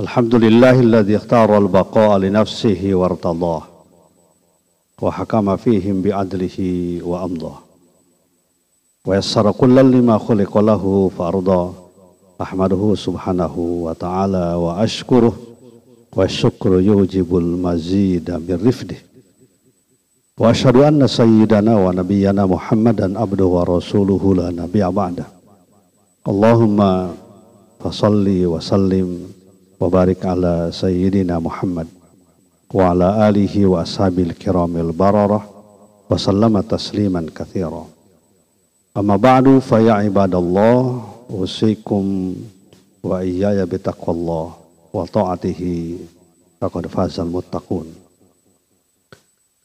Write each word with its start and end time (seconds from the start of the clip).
الحمد 0.00 0.34
لله 0.34 0.80
الذي 0.80 1.16
اختار 1.16 1.58
البقاء 1.58 2.18
لنفسه 2.18 2.90
وارتضاه 2.92 3.62
وحكم 5.02 5.56
فيهم 5.56 6.02
بعدله 6.02 6.56
وأمضاه 7.04 7.58
ويسر 9.06 9.52
كلا 9.52 9.80
لما 9.80 10.18
خلق 10.18 10.58
له 10.58 11.10
فأرضاه 11.18 11.72
أحمده 12.42 12.94
سبحانه 12.96 13.54
وتعالى 13.58 14.54
وأشكره 14.54 15.32
والشكر 16.16 16.80
يوجب 16.80 17.36
المزيد 17.36 18.30
من 18.30 18.62
رفده 18.66 18.96
وأشهد 20.38 20.76
أن 20.76 21.06
سيدنا 21.06 21.76
ونبينا 21.86 22.46
محمدا 22.46 23.20
عبده 23.20 23.44
ورسوله 23.44 24.34
لا 24.34 24.50
نبي 24.50 24.84
بعده 24.84 25.26
اللهم 26.28 27.08
فصل 27.80 28.26
وسلم 28.28 29.08
وبارك 29.80 30.26
على 30.26 30.70
سيدنا 30.72 31.38
محمد 31.38 31.86
وعلى 32.74 33.28
آله 33.28 33.66
وأصحابه 33.66 34.22
الكرام 34.22 34.76
البررة 34.76 35.48
وسلم 36.10 36.60
تسليما 36.60 37.26
كثيرا 37.36 37.86
أما 38.96 39.16
بعد 39.16 39.58
فيا 39.58 39.92
عباد 39.92 40.34
الله 40.34 41.04
أوصيكم 41.30 42.34
وإياي 43.02 43.64
بتقوى 43.64 44.16
الله 44.16 44.52
وطاعته 44.92 45.96
فقد 46.60 46.86
فاز 46.86 47.20
المتقون 47.20 47.86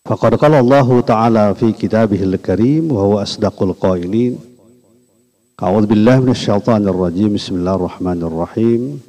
فقد 0.05 0.35
قال 0.35 0.53
الله 0.53 1.01
تعالى 1.01 1.55
في 1.55 1.71
كتابه 1.71 2.23
الكريم 2.23 2.91
وهو 2.91 3.21
أصدق 3.21 3.63
القائلين 3.63 4.39
أعوذ 5.63 5.85
بالله 5.85 6.19
من 6.19 6.29
الشيطان 6.31 6.87
الرجيم 6.87 7.33
بسم 7.33 7.55
الله 7.55 7.75
الرحمن 7.75 8.23
الرحيم 8.23 9.01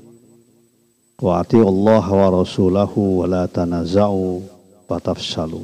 Wa'ati 1.24 1.56
Allah 1.64 2.04
wa 2.04 2.28
rasulahu 2.44 3.24
wa 3.24 3.32
la 3.32 3.48
tanaza'u 3.48 4.44
wa 4.92 5.00
tafsalu 5.00 5.64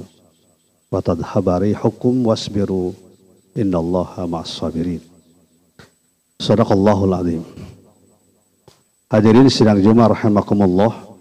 wa 0.88 1.04
tadhabari 1.04 1.76
hukum 1.76 2.24
wasbiru 2.24 2.96
innallaha 3.52 4.24
ma'as 4.24 4.56
sabirin 4.56 5.04
sadaqallahul 6.40 7.12
azim. 7.12 7.44
Hadirin 9.12 9.52
sidang 9.52 9.84
Jumat 9.84 10.16
rahimakumullah. 10.16 11.12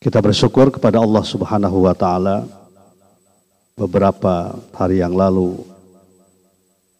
Kita 0.00 0.24
bersyukur 0.24 0.72
kepada 0.72 0.96
Allah 0.96 1.20
subhanahu 1.20 1.84
wa 1.84 1.92
ta'ala. 1.92 2.48
Beberapa 3.76 4.56
hari 4.72 5.04
yang 5.04 5.12
lalu 5.12 5.60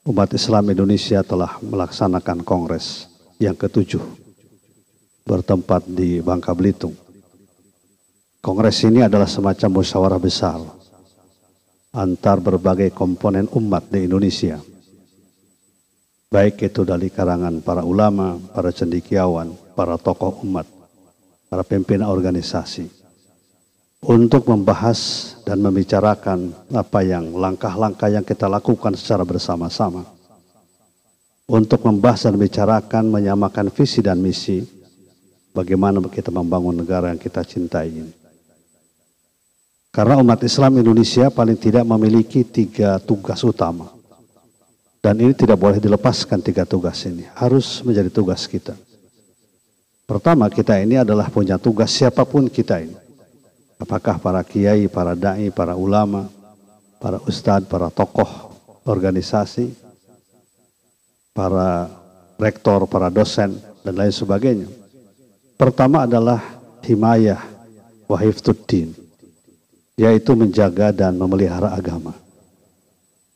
umat 0.05 0.37
Islam 0.37 0.69
Indonesia 0.69 1.25
telah 1.25 1.57
melaksanakan 1.65 2.45
kongres 2.45 3.09
yang 3.41 3.57
ketujuh 3.57 4.20
bertempat 5.31 5.87
di 5.87 6.19
Bangka 6.19 6.51
Belitung. 6.51 6.99
Kongres 8.43 8.83
ini 8.83 9.07
adalah 9.07 9.31
semacam 9.31 9.79
musyawarah 9.79 10.19
besar 10.19 10.59
antar 11.91 12.39
berbagai 12.39 12.95
komponen 12.95 13.51
umat 13.51 13.91
di 13.91 14.07
Indonesia. 14.07 14.63
Baik 16.31 16.71
itu 16.71 16.87
dari 16.87 17.11
karangan 17.11 17.59
para 17.59 17.83
ulama, 17.83 18.39
para 18.55 18.71
cendikiawan, 18.71 19.51
para 19.75 19.99
tokoh 19.99 20.47
umat, 20.47 20.67
para 21.51 21.67
pimpinan 21.67 22.07
organisasi. 22.07 22.87
Untuk 24.01 24.49
membahas 24.49 25.35
dan 25.45 25.61
membicarakan 25.61 26.55
apa 26.73 27.05
yang 27.05 27.37
langkah-langkah 27.37 28.09
yang 28.09 28.25
kita 28.25 28.49
lakukan 28.49 28.97
secara 28.97 29.27
bersama-sama. 29.27 30.07
Untuk 31.51 31.83
membahas 31.83 32.25
dan 32.25 32.39
membicarakan 32.39 33.11
menyamakan 33.11 33.69
visi 33.75 34.01
dan 34.01 34.23
misi 34.23 34.80
bagaimana 35.55 35.99
kita 36.07 36.31
membangun 36.31 36.75
negara 36.75 37.11
yang 37.11 37.21
kita 37.21 37.43
cintai 37.43 37.91
ini. 37.91 38.13
Karena 39.91 40.23
umat 40.23 40.39
Islam 40.47 40.79
Indonesia 40.79 41.27
paling 41.35 41.59
tidak 41.59 41.83
memiliki 41.83 42.47
tiga 42.47 43.03
tugas 43.03 43.43
utama. 43.43 43.91
Dan 45.01 45.19
ini 45.19 45.35
tidak 45.35 45.59
boleh 45.59 45.83
dilepaskan 45.83 46.39
tiga 46.45 46.63
tugas 46.63 47.03
ini. 47.09 47.27
Harus 47.35 47.83
menjadi 47.83 48.13
tugas 48.13 48.47
kita. 48.47 48.77
Pertama 50.07 50.47
kita 50.47 50.79
ini 50.79 51.01
adalah 51.01 51.27
punya 51.27 51.59
tugas 51.59 51.91
siapa 51.91 52.23
pun 52.23 52.47
kita 52.47 52.79
ini. 52.79 52.95
Apakah 53.81 54.21
para 54.21 54.45
kiai, 54.45 54.87
para 54.87 55.17
da'i, 55.17 55.49
para 55.51 55.75
ulama, 55.75 56.29
para 57.01 57.19
ustadz, 57.25 57.67
para 57.67 57.89
tokoh 57.89 58.53
organisasi, 58.85 59.73
para 61.33 61.89
rektor, 62.37 62.85
para 62.87 63.09
dosen, 63.09 63.57
dan 63.81 63.97
lain 63.97 64.13
sebagainya 64.13 64.80
Pertama 65.61 66.09
adalah 66.09 66.41
himayah 66.81 67.37
wahiftuddin, 68.09 68.97
yaitu 69.93 70.33
menjaga 70.33 70.89
dan 70.89 71.21
memelihara 71.21 71.77
agama. 71.77 72.17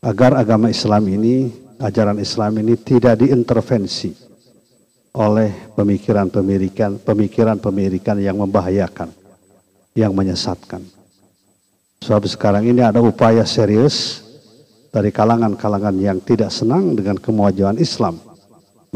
Agar 0.00 0.32
agama 0.32 0.72
Islam 0.72 1.04
ini, 1.04 1.52
ajaran 1.76 2.16
Islam 2.16 2.64
ini 2.64 2.80
tidak 2.80 3.20
diintervensi 3.20 4.16
oleh 5.20 5.52
pemikiran-pemikiran 5.76 7.04
pemikiran-pemikiran 7.04 8.16
yang 8.16 8.40
membahayakan, 8.40 9.12
yang 9.92 10.16
menyesatkan. 10.16 10.80
Sebab 12.00 12.24
sekarang 12.24 12.64
ini 12.64 12.80
ada 12.80 13.04
upaya 13.04 13.44
serius 13.44 14.24
dari 14.88 15.12
kalangan-kalangan 15.12 15.92
yang 16.00 16.24
tidak 16.24 16.48
senang 16.48 16.96
dengan 16.96 17.20
kemajuan 17.20 17.76
Islam. 17.76 18.16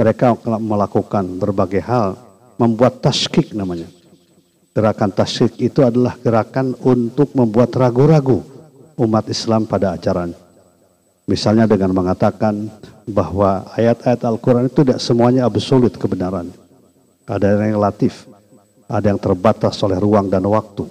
Mereka 0.00 0.32
melakukan 0.64 1.28
berbagai 1.36 1.84
hal 1.84 2.27
membuat 2.58 3.00
taskik 3.00 3.54
namanya. 3.54 3.86
Gerakan 4.74 5.10
taskik 5.10 5.58
itu 5.58 5.80
adalah 5.82 6.14
gerakan 6.18 6.74
untuk 6.84 7.32
membuat 7.34 7.72
ragu-ragu 7.74 8.44
umat 8.98 9.30
Islam 9.30 9.64
pada 9.64 9.94
ajaran. 9.94 10.34
Misalnya 11.28 11.70
dengan 11.70 11.94
mengatakan 11.94 12.66
bahwa 13.08 13.68
ayat-ayat 13.76 14.20
Al-Quran 14.26 14.68
itu 14.68 14.80
tidak 14.84 15.00
semuanya 15.00 15.46
absolut 15.46 15.94
kebenaran. 15.94 16.50
Ada 17.28 17.60
yang 17.60 17.78
relatif, 17.80 18.24
ada 18.88 19.12
yang 19.12 19.20
terbatas 19.20 19.76
oleh 19.84 20.00
ruang 20.00 20.32
dan 20.32 20.44
waktu. 20.48 20.88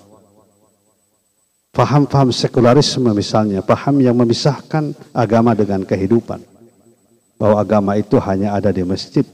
Faham-faham 1.74 2.34
sekularisme 2.34 3.10
misalnya, 3.14 3.62
paham 3.62 4.02
yang 4.02 4.18
memisahkan 4.18 4.94
agama 5.14 5.54
dengan 5.54 5.86
kehidupan. 5.86 6.42
Bahwa 7.38 7.62
agama 7.62 7.94
itu 7.98 8.18
hanya 8.18 8.58
ada 8.58 8.74
di 8.74 8.82
masjid, 8.82 9.26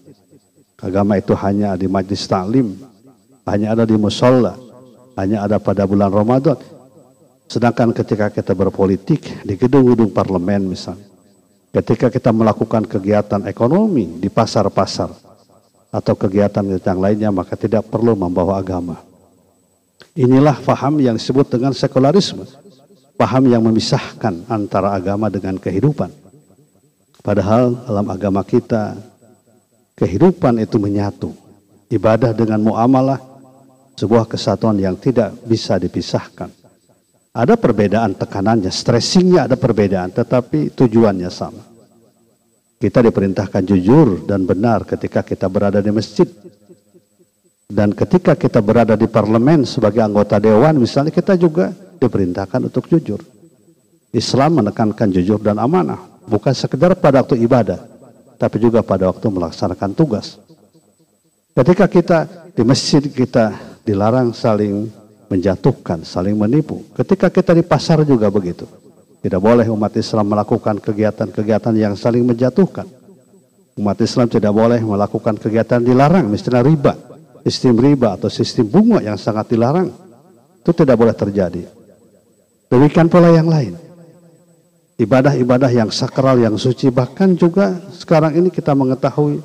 Agama 0.84 1.16
itu 1.16 1.32
hanya 1.40 1.80
di 1.80 1.88
majlis 1.88 2.28
taklim, 2.28 2.76
hanya 3.48 3.72
ada 3.72 3.88
di 3.88 3.96
musola, 3.96 4.60
hanya 5.16 5.48
ada 5.48 5.56
pada 5.56 5.88
bulan 5.88 6.12
Ramadan. 6.12 6.60
Sedangkan 7.48 7.96
ketika 7.96 8.28
kita 8.28 8.52
berpolitik 8.52 9.48
di 9.48 9.56
gedung-gedung 9.56 10.12
parlemen 10.12 10.76
misalnya, 10.76 11.08
ketika 11.72 12.12
kita 12.12 12.36
melakukan 12.36 12.84
kegiatan 12.84 13.48
ekonomi 13.48 14.20
di 14.20 14.28
pasar-pasar 14.28 15.08
atau 15.88 16.14
kegiatan 16.20 16.68
yang 16.68 17.00
lainnya, 17.00 17.32
maka 17.32 17.56
tidak 17.56 17.88
perlu 17.88 18.12
membawa 18.20 18.60
agama. 18.60 19.00
Inilah 20.20 20.60
faham 20.60 21.00
yang 21.00 21.16
disebut 21.16 21.48
dengan 21.48 21.72
sekularisme. 21.72 22.44
Paham 23.16 23.48
yang 23.48 23.64
memisahkan 23.64 24.52
antara 24.52 24.92
agama 24.92 25.32
dengan 25.32 25.56
kehidupan. 25.56 26.12
Padahal 27.24 27.78
dalam 27.88 28.10
agama 28.12 28.44
kita 28.44 29.13
kehidupan 30.04 30.60
itu 30.60 30.76
menyatu. 30.76 31.32
Ibadah 31.88 32.36
dengan 32.36 32.60
muamalah 32.60 33.24
sebuah 33.96 34.28
kesatuan 34.28 34.76
yang 34.76 35.00
tidak 35.00 35.32
bisa 35.48 35.80
dipisahkan. 35.80 36.52
Ada 37.34 37.56
perbedaan 37.56 38.14
tekanannya, 38.14 38.70
stressingnya 38.70 39.48
ada 39.48 39.56
perbedaan, 39.56 40.12
tetapi 40.12 40.76
tujuannya 40.76 41.32
sama. 41.32 41.64
Kita 42.78 43.00
diperintahkan 43.00 43.64
jujur 43.64 44.28
dan 44.28 44.44
benar 44.44 44.84
ketika 44.84 45.24
kita 45.24 45.48
berada 45.48 45.80
di 45.80 45.90
masjid. 45.90 46.28
Dan 47.74 47.96
ketika 47.96 48.36
kita 48.36 48.60
berada 48.60 48.94
di 48.94 49.08
parlemen 49.08 49.64
sebagai 49.64 50.04
anggota 50.04 50.38
dewan, 50.38 50.78
misalnya 50.78 51.10
kita 51.10 51.40
juga 51.40 51.72
diperintahkan 51.98 52.70
untuk 52.70 52.86
jujur. 52.92 53.24
Islam 54.14 54.62
menekankan 54.62 55.10
jujur 55.10 55.42
dan 55.42 55.58
amanah, 55.58 55.98
bukan 56.30 56.54
sekedar 56.54 56.94
pada 57.00 57.26
waktu 57.26 57.42
ibadah, 57.42 57.82
tapi 58.44 58.60
juga 58.60 58.84
pada 58.84 59.08
waktu 59.08 59.24
melaksanakan 59.32 59.96
tugas. 59.96 60.36
Ketika 61.56 61.88
kita 61.88 62.20
di 62.52 62.68
masjid 62.68 63.00
kita 63.00 63.56
dilarang 63.88 64.36
saling 64.36 64.92
menjatuhkan, 65.32 66.04
saling 66.04 66.36
menipu. 66.36 66.84
Ketika 66.92 67.32
kita 67.32 67.56
di 67.56 67.64
pasar 67.64 68.04
juga 68.04 68.28
begitu. 68.28 68.68
Tidak 69.24 69.40
boleh 69.40 69.64
umat 69.72 69.96
Islam 69.96 70.36
melakukan 70.36 70.84
kegiatan-kegiatan 70.84 71.72
yang 71.80 71.96
saling 71.96 72.28
menjatuhkan. 72.28 72.84
Umat 73.80 73.96
Islam 74.04 74.28
tidak 74.28 74.52
boleh 74.52 74.84
melakukan 74.84 75.40
kegiatan 75.40 75.80
dilarang, 75.80 76.28
misalnya 76.28 76.68
riba, 76.68 76.94
sistem 77.48 77.80
riba 77.80 78.20
atau 78.20 78.28
sistem 78.28 78.68
bunga 78.68 79.00
yang 79.00 79.16
sangat 79.16 79.56
dilarang. 79.56 79.88
Itu 80.60 80.76
tidak 80.76 81.00
boleh 81.00 81.16
terjadi. 81.16 81.64
Demikian 82.68 83.08
pula 83.08 83.32
yang 83.32 83.48
lain 83.48 83.93
ibadah-ibadah 85.04 85.70
yang 85.70 85.92
sakral, 85.92 86.40
yang 86.40 86.56
suci. 86.56 86.90
Bahkan 86.90 87.36
juga 87.36 87.78
sekarang 87.94 88.40
ini 88.40 88.50
kita 88.50 88.72
mengetahui 88.72 89.44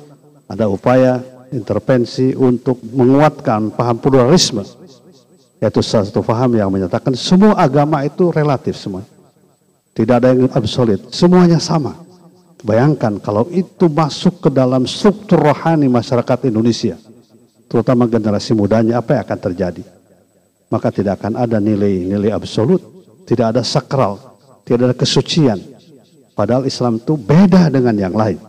ada 0.49 0.65
upaya 0.65 1.21
intervensi 1.51 2.33
untuk 2.33 2.79
menguatkan 2.81 3.73
paham 3.75 3.97
pluralisme. 3.99 4.63
Yaitu 5.59 5.83
satu 5.83 6.23
paham 6.23 6.55
yang 6.55 6.71
menyatakan 6.71 7.11
semua 7.19 7.59
agama 7.59 7.99
itu 8.07 8.31
relatif 8.31 8.79
semua. 8.79 9.03
Tidak 9.91 10.15
ada 10.15 10.31
yang 10.31 10.47
absolut, 10.55 11.11
semuanya 11.11 11.59
sama. 11.59 11.99
Bayangkan 12.63 13.19
kalau 13.19 13.47
itu 13.51 13.91
masuk 13.91 14.47
ke 14.47 14.49
dalam 14.51 14.87
struktur 14.87 15.39
rohani 15.39 15.91
masyarakat 15.91 16.47
Indonesia, 16.47 16.95
terutama 17.67 18.07
generasi 18.07 18.55
mudanya, 18.55 19.03
apa 19.03 19.19
yang 19.19 19.23
akan 19.27 19.39
terjadi? 19.51 19.83
Maka 20.71 20.87
tidak 20.91 21.19
akan 21.19 21.35
ada 21.35 21.59
nilai-nilai 21.59 22.31
absolut, 22.31 22.79
tidak 23.27 23.55
ada 23.55 23.61
sakral, 23.63 24.38
tidak 24.63 24.93
ada 24.93 24.95
kesucian. 24.97 25.59
Padahal 26.33 26.63
Islam 26.65 26.99
itu 26.99 27.19
beda 27.19 27.67
dengan 27.67 27.95
yang 27.95 28.15
lain. 28.15 28.39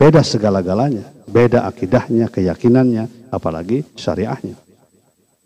Beda 0.00 0.24
segala-galanya, 0.24 1.06
beda 1.28 1.68
akidahnya, 1.68 2.32
keyakinannya, 2.32 3.30
apalagi 3.30 3.84
syariahnya. 3.94 4.56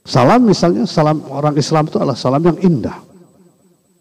Salam 0.04 0.46
misalnya, 0.46 0.84
salam 0.86 1.24
orang 1.28 1.58
Islam 1.58 1.88
itu 1.88 1.96
adalah 1.98 2.16
salam 2.16 2.44
yang 2.44 2.58
indah 2.60 3.14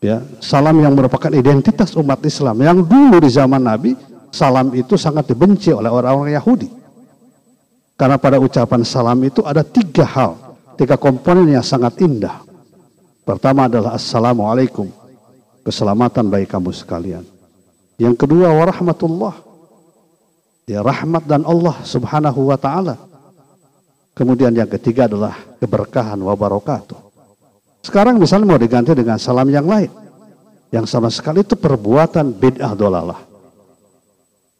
ya 0.03 0.19
salam 0.43 0.83
yang 0.83 0.91
merupakan 0.91 1.31
identitas 1.31 1.95
umat 1.95 2.19
Islam 2.27 2.59
yang 2.59 2.83
dulu 2.83 3.23
di 3.23 3.31
zaman 3.31 3.63
Nabi 3.63 3.95
salam 4.35 4.75
itu 4.75 4.99
sangat 4.99 5.31
dibenci 5.31 5.71
oleh 5.71 5.87
orang-orang 5.87 6.35
Yahudi 6.35 6.67
karena 7.95 8.19
pada 8.19 8.35
ucapan 8.35 8.83
salam 8.83 9.15
itu 9.23 9.39
ada 9.47 9.63
tiga 9.63 10.03
hal 10.03 10.59
tiga 10.75 10.99
komponen 10.99 11.47
yang 11.47 11.63
sangat 11.63 11.95
indah 12.03 12.43
pertama 13.23 13.71
adalah 13.71 13.95
assalamualaikum 13.95 14.91
keselamatan 15.63 16.27
bagi 16.27 16.45
kamu 16.45 16.69
sekalian 16.75 17.25
yang 17.97 18.13
kedua 18.13 18.51
warahmatullah 18.51 19.35
ya 20.67 20.83
rahmat 20.83 21.23
dan 21.25 21.47
Allah 21.47 21.79
subhanahu 21.81 22.51
wa 22.51 22.57
ta'ala 22.59 22.99
kemudian 24.13 24.53
yang 24.53 24.67
ketiga 24.67 25.07
adalah 25.07 25.35
keberkahan 25.57 26.19
wa 26.19 26.35
barakatuh 26.35 27.03
sekarang 27.83 28.15
misalnya 28.15 28.47
mau 28.47 28.59
diganti 28.59 28.95
dengan 28.95 29.19
salam 29.19 29.51
yang 29.51 29.67
lain. 29.67 29.91
Yang 30.71 30.87
sama 30.89 31.11
sekali 31.11 31.43
itu 31.43 31.53
perbuatan 31.59 32.31
bid'ah 32.33 32.73
dolalah. 32.73 33.19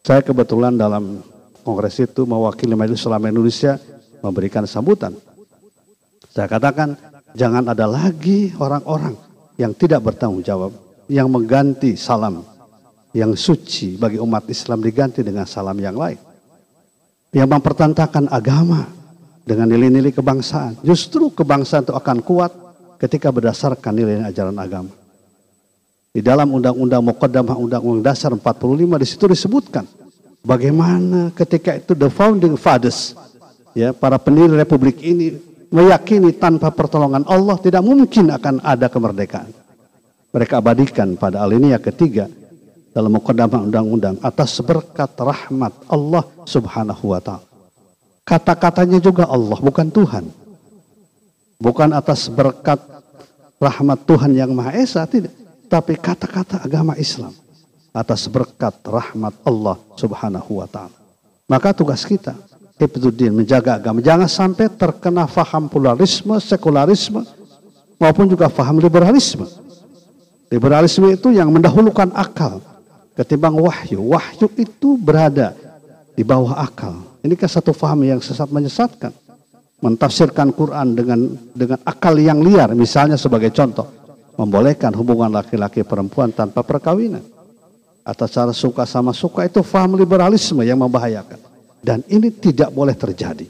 Saya 0.04 0.20
kebetulan 0.20 0.76
dalam 0.76 1.24
kongres 1.64 1.96
itu 2.04 2.28
mewakili 2.28 2.76
Majelis 2.76 3.02
Ulama 3.08 3.32
Indonesia 3.32 3.80
memberikan 4.20 4.68
sambutan. 4.68 5.16
Saya 6.28 6.46
katakan 6.46 7.00
jangan 7.32 7.64
ada 7.64 7.88
lagi 7.88 8.52
orang-orang 8.60 9.16
yang 9.56 9.72
tidak 9.72 10.04
bertanggung 10.04 10.44
jawab 10.44 10.76
yang 11.08 11.28
mengganti 11.28 11.96
salam 11.98 12.44
yang 13.14 13.38
suci 13.38 13.94
bagi 13.94 14.18
umat 14.18 14.50
Islam 14.50 14.82
diganti 14.82 15.22
dengan 15.22 15.46
salam 15.46 15.78
yang 15.78 15.94
lain. 15.94 16.18
Yang 17.30 17.48
mempertentangkan 17.50 18.30
agama 18.30 18.90
dengan 19.46 19.70
nilai-nilai 19.70 20.10
kebangsaan. 20.10 20.82
Justru 20.82 21.30
kebangsaan 21.30 21.86
itu 21.86 21.94
akan 21.94 22.18
kuat 22.26 22.52
ketika 22.98 23.30
berdasarkan 23.30 23.92
nilai 23.94 24.26
ajaran 24.26 24.58
agama. 24.58 24.90
Di 26.14 26.22
dalam 26.22 26.50
Undang-Undang 26.54 27.02
Muqaddamah 27.10 27.58
Undang-Undang 27.58 28.06
Dasar 28.06 28.30
45 28.30 29.02
di 29.02 29.06
situ 29.06 29.24
disebutkan 29.26 29.82
bagaimana 30.46 31.34
ketika 31.34 31.74
itu 31.74 31.90
the 31.98 32.06
founding 32.06 32.54
fathers 32.54 33.18
ya 33.74 33.90
para 33.90 34.14
pendiri 34.22 34.54
republik 34.54 35.02
ini 35.02 35.34
meyakini 35.74 36.30
tanpa 36.38 36.70
pertolongan 36.70 37.26
Allah 37.26 37.58
tidak 37.58 37.82
mungkin 37.82 38.30
akan 38.30 38.62
ada 38.62 38.86
kemerdekaan. 38.86 39.63
Mereka 40.34 40.58
abadikan 40.58 41.14
pada 41.14 41.46
alinea 41.46 41.78
ketiga 41.78 42.26
dalam 42.90 43.14
Muqaddamah 43.14 43.70
Undang-Undang 43.70 44.18
atas 44.18 44.58
berkat 44.58 45.14
rahmat 45.14 45.70
Allah 45.86 46.26
Subhanahu 46.42 47.14
wa 47.14 47.22
taala. 47.22 47.46
Kata-katanya 48.26 48.98
juga 48.98 49.30
Allah 49.30 49.58
bukan 49.62 49.88
Tuhan 49.94 50.26
bukan 51.64 51.94
atas 51.94 52.26
berkat 52.28 52.80
rahmat 53.62 53.98
Tuhan 54.04 54.32
yang 54.34 54.50
Maha 54.52 54.74
Esa 54.76 55.06
tidak, 55.06 55.32
tapi 55.70 55.96
kata-kata 55.96 56.60
agama 56.60 56.98
Islam 56.98 57.32
atas 57.94 58.26
berkat 58.26 58.74
rahmat 58.84 59.32
Allah 59.46 59.78
Subhanahu 59.94 60.60
wa 60.60 60.68
taala. 60.68 60.96
Maka 61.46 61.70
tugas 61.76 62.02
kita 62.02 62.34
Ibtuddin 62.74 63.30
menjaga 63.30 63.78
agama 63.78 64.02
jangan 64.02 64.26
sampai 64.26 64.66
terkena 64.66 65.30
faham 65.30 65.70
pluralisme, 65.70 66.34
sekularisme 66.42 67.22
maupun 68.02 68.26
juga 68.26 68.50
faham 68.50 68.82
liberalisme. 68.82 69.46
Liberalisme 70.54 71.10
itu 71.10 71.34
yang 71.34 71.50
mendahulukan 71.50 72.14
akal 72.14 72.62
ketimbang 73.18 73.58
wahyu. 73.58 74.14
Wahyu 74.14 74.46
itu 74.54 74.94
berada 74.94 75.50
di 76.14 76.22
bawah 76.22 76.62
akal. 76.62 77.02
Ini 77.26 77.34
kan 77.34 77.50
satu 77.50 77.74
faham 77.74 78.06
yang 78.06 78.22
sesat 78.22 78.46
menyesatkan 78.54 79.10
mentafsirkan 79.82 80.54
Quran 80.54 80.94
dengan 80.94 81.20
dengan 81.52 81.76
akal 81.84 82.16
yang 82.16 82.38
liar 82.40 82.72
misalnya 82.72 83.20
sebagai 83.20 83.52
contoh 83.52 83.84
membolehkan 84.38 84.96
hubungan 84.96 85.28
laki-laki 85.28 85.84
perempuan 85.84 86.32
tanpa 86.32 86.64
perkawinan 86.64 87.20
atas 88.00 88.32
cara 88.32 88.56
suka 88.56 88.88
sama 88.88 89.12
suka 89.12 89.44
itu 89.44 89.60
faham 89.60 90.00
liberalisme 90.00 90.64
yang 90.64 90.80
membahayakan 90.80 91.36
dan 91.84 92.00
ini 92.08 92.32
tidak 92.32 92.72
boleh 92.72 92.96
terjadi 92.96 93.44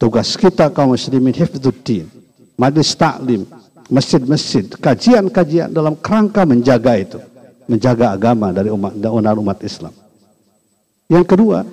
tugas 0.00 0.40
kita 0.40 0.72
kaum 0.72 0.96
muslimin 0.96 1.36
hifdzuddin 1.36 2.08
majlis 2.56 2.96
taklim 2.96 3.44
masjid-masjid 3.88 4.68
kajian-kajian 4.78 5.72
dalam 5.72 5.96
kerangka 5.96 6.44
menjaga 6.44 6.92
itu 6.96 7.18
menjaga 7.68 8.16
agama 8.16 8.52
dari 8.52 8.68
umat 8.72 8.96
umat, 8.96 9.36
umat 9.40 9.58
Islam 9.64 9.92
yang 11.08 11.24
kedua 11.24 11.64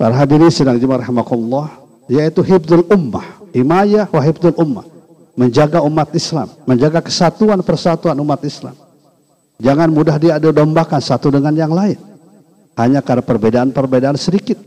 para 0.00 0.16
hadirin 0.16 0.50
sedang 0.50 0.80
jemaah 0.80 1.04
rahimakumullah 1.04 1.82
yaitu 2.10 2.42
hibdul 2.42 2.84
ummah, 2.90 3.24
himayah 3.54 4.08
wa 4.10 4.20
hibdul 4.22 4.56
ummah. 4.58 4.86
Menjaga 5.32 5.80
umat 5.80 6.12
Islam, 6.12 6.52
menjaga 6.68 7.00
kesatuan 7.00 7.64
persatuan 7.64 8.12
umat 8.20 8.44
Islam. 8.44 8.76
Jangan 9.56 9.88
mudah 9.88 10.20
diadu 10.20 10.52
dombakan 10.52 11.00
satu 11.00 11.32
dengan 11.32 11.56
yang 11.56 11.72
lain. 11.72 11.96
Hanya 12.76 13.00
karena 13.00 13.24
perbedaan-perbedaan 13.24 14.20
sedikit. 14.20 14.60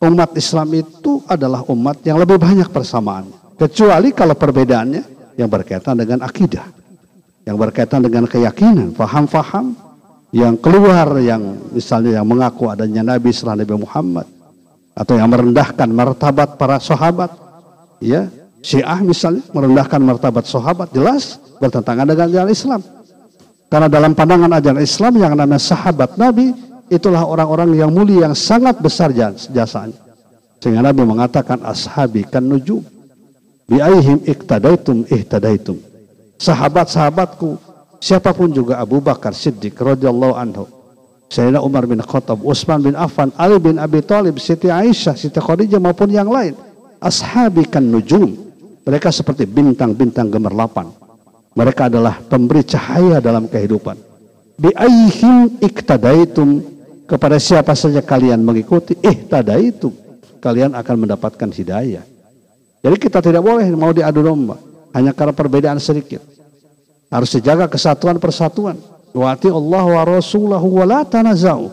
Umat 0.00 0.32
Islam 0.36 0.68
itu 0.80 1.20
adalah 1.28 1.64
umat 1.68 2.00
yang 2.04 2.16
lebih 2.16 2.40
banyak 2.40 2.68
persamaan. 2.72 3.28
Kecuali 3.56 4.12
kalau 4.16 4.32
perbedaannya 4.36 5.15
yang 5.36 5.48
berkaitan 5.48 5.96
dengan 5.96 6.24
akidah. 6.24 6.66
Yang 7.46 7.56
berkaitan 7.62 8.02
dengan 8.02 8.26
keyakinan, 8.26 8.90
faham-faham 8.98 9.86
yang 10.34 10.58
keluar 10.58 11.16
yang 11.22 11.40
misalnya 11.70 12.18
yang 12.18 12.26
mengaku 12.26 12.66
adanya 12.66 13.14
Nabi 13.14 13.30
setelah 13.30 13.62
Nabi 13.62 13.74
Muhammad 13.78 14.26
atau 14.96 15.14
yang 15.14 15.28
merendahkan 15.30 15.88
martabat 15.92 16.58
para 16.58 16.82
sahabat 16.82 17.30
ya 18.02 18.26
Syiah 18.64 18.98
misalnya 19.06 19.46
merendahkan 19.54 20.00
martabat 20.02 20.44
sahabat 20.48 20.90
jelas 20.90 21.38
bertentangan 21.62 22.04
dengan 22.08 22.26
ajaran 22.26 22.50
Islam 22.50 22.80
karena 23.70 23.88
dalam 23.88 24.12
pandangan 24.18 24.50
ajaran 24.58 24.82
Islam 24.82 25.12
yang 25.20 25.32
namanya 25.38 25.62
sahabat 25.62 26.18
Nabi 26.18 26.50
itulah 26.90 27.22
orang-orang 27.22 27.72
yang 27.78 27.94
mulia 27.94 28.26
yang 28.26 28.34
sangat 28.34 28.76
besar 28.82 29.14
jasanya 29.14 29.96
sehingga 30.58 30.82
Nabi 30.82 31.06
mengatakan 31.06 31.62
ashabi 31.62 32.26
kan 32.26 32.42
nujum 32.42 32.82
bi 33.66 33.82
aihim 33.82 34.22
iktadaitum 34.24 35.04
ihtadaitum 35.10 35.76
sahabat-sahabatku 36.38 37.58
siapa 38.00 38.30
pun 38.32 38.50
juga 38.50 38.78
Abu 38.78 39.02
Bakar 39.02 39.34
Siddiq 39.34 39.74
radhiyallahu 39.76 40.34
anhu 40.34 40.64
Sayyidina 41.26 41.58
Umar 41.58 41.90
bin 41.90 41.98
Khattab, 41.98 42.38
Utsman 42.38 42.78
bin 42.86 42.94
Affan, 42.94 43.34
Ali 43.34 43.58
bin 43.58 43.82
Abi 43.82 43.98
Thalib, 43.98 44.38
Siti 44.38 44.70
Aisyah, 44.70 45.18
Siti 45.18 45.42
Khadijah 45.42 45.82
maupun 45.82 46.06
yang 46.06 46.30
lain. 46.30 46.54
Ashabi 47.02 47.66
kan 47.66 47.82
nujum. 47.82 48.46
Mereka 48.86 49.10
seperti 49.10 49.42
bintang-bintang 49.50 50.30
gemerlapan. 50.30 50.86
Mereka 51.58 51.90
adalah 51.90 52.22
pemberi 52.22 52.62
cahaya 52.62 53.18
dalam 53.18 53.50
kehidupan. 53.50 53.98
Bi 54.54 54.70
aihim 54.70 55.58
iktadaitum 55.58 56.62
kepada 57.10 57.42
siapa 57.42 57.74
saja 57.74 57.98
kalian 57.98 58.46
mengikuti 58.46 58.94
ihtadaitum 59.02 59.90
kalian 60.38 60.78
akan 60.78 60.96
mendapatkan 61.02 61.50
hidayah. 61.50 62.06
Jadi 62.86 63.02
kita 63.02 63.18
tidak 63.18 63.42
boleh 63.42 63.66
mau 63.74 63.90
diadu 63.90 64.22
domba. 64.22 64.62
Hanya 64.94 65.10
karena 65.10 65.34
perbedaan 65.34 65.82
sedikit. 65.82 66.22
Harus 67.10 67.34
dijaga 67.34 67.66
kesatuan 67.66 68.22
persatuan. 68.22 68.78
Wa 69.10 69.34
Allah 69.34 69.84
wa 69.90 70.02
rasulahu 70.06 70.78
wa 70.78 70.86
la 70.86 71.02
tanaza'u. 71.02 71.66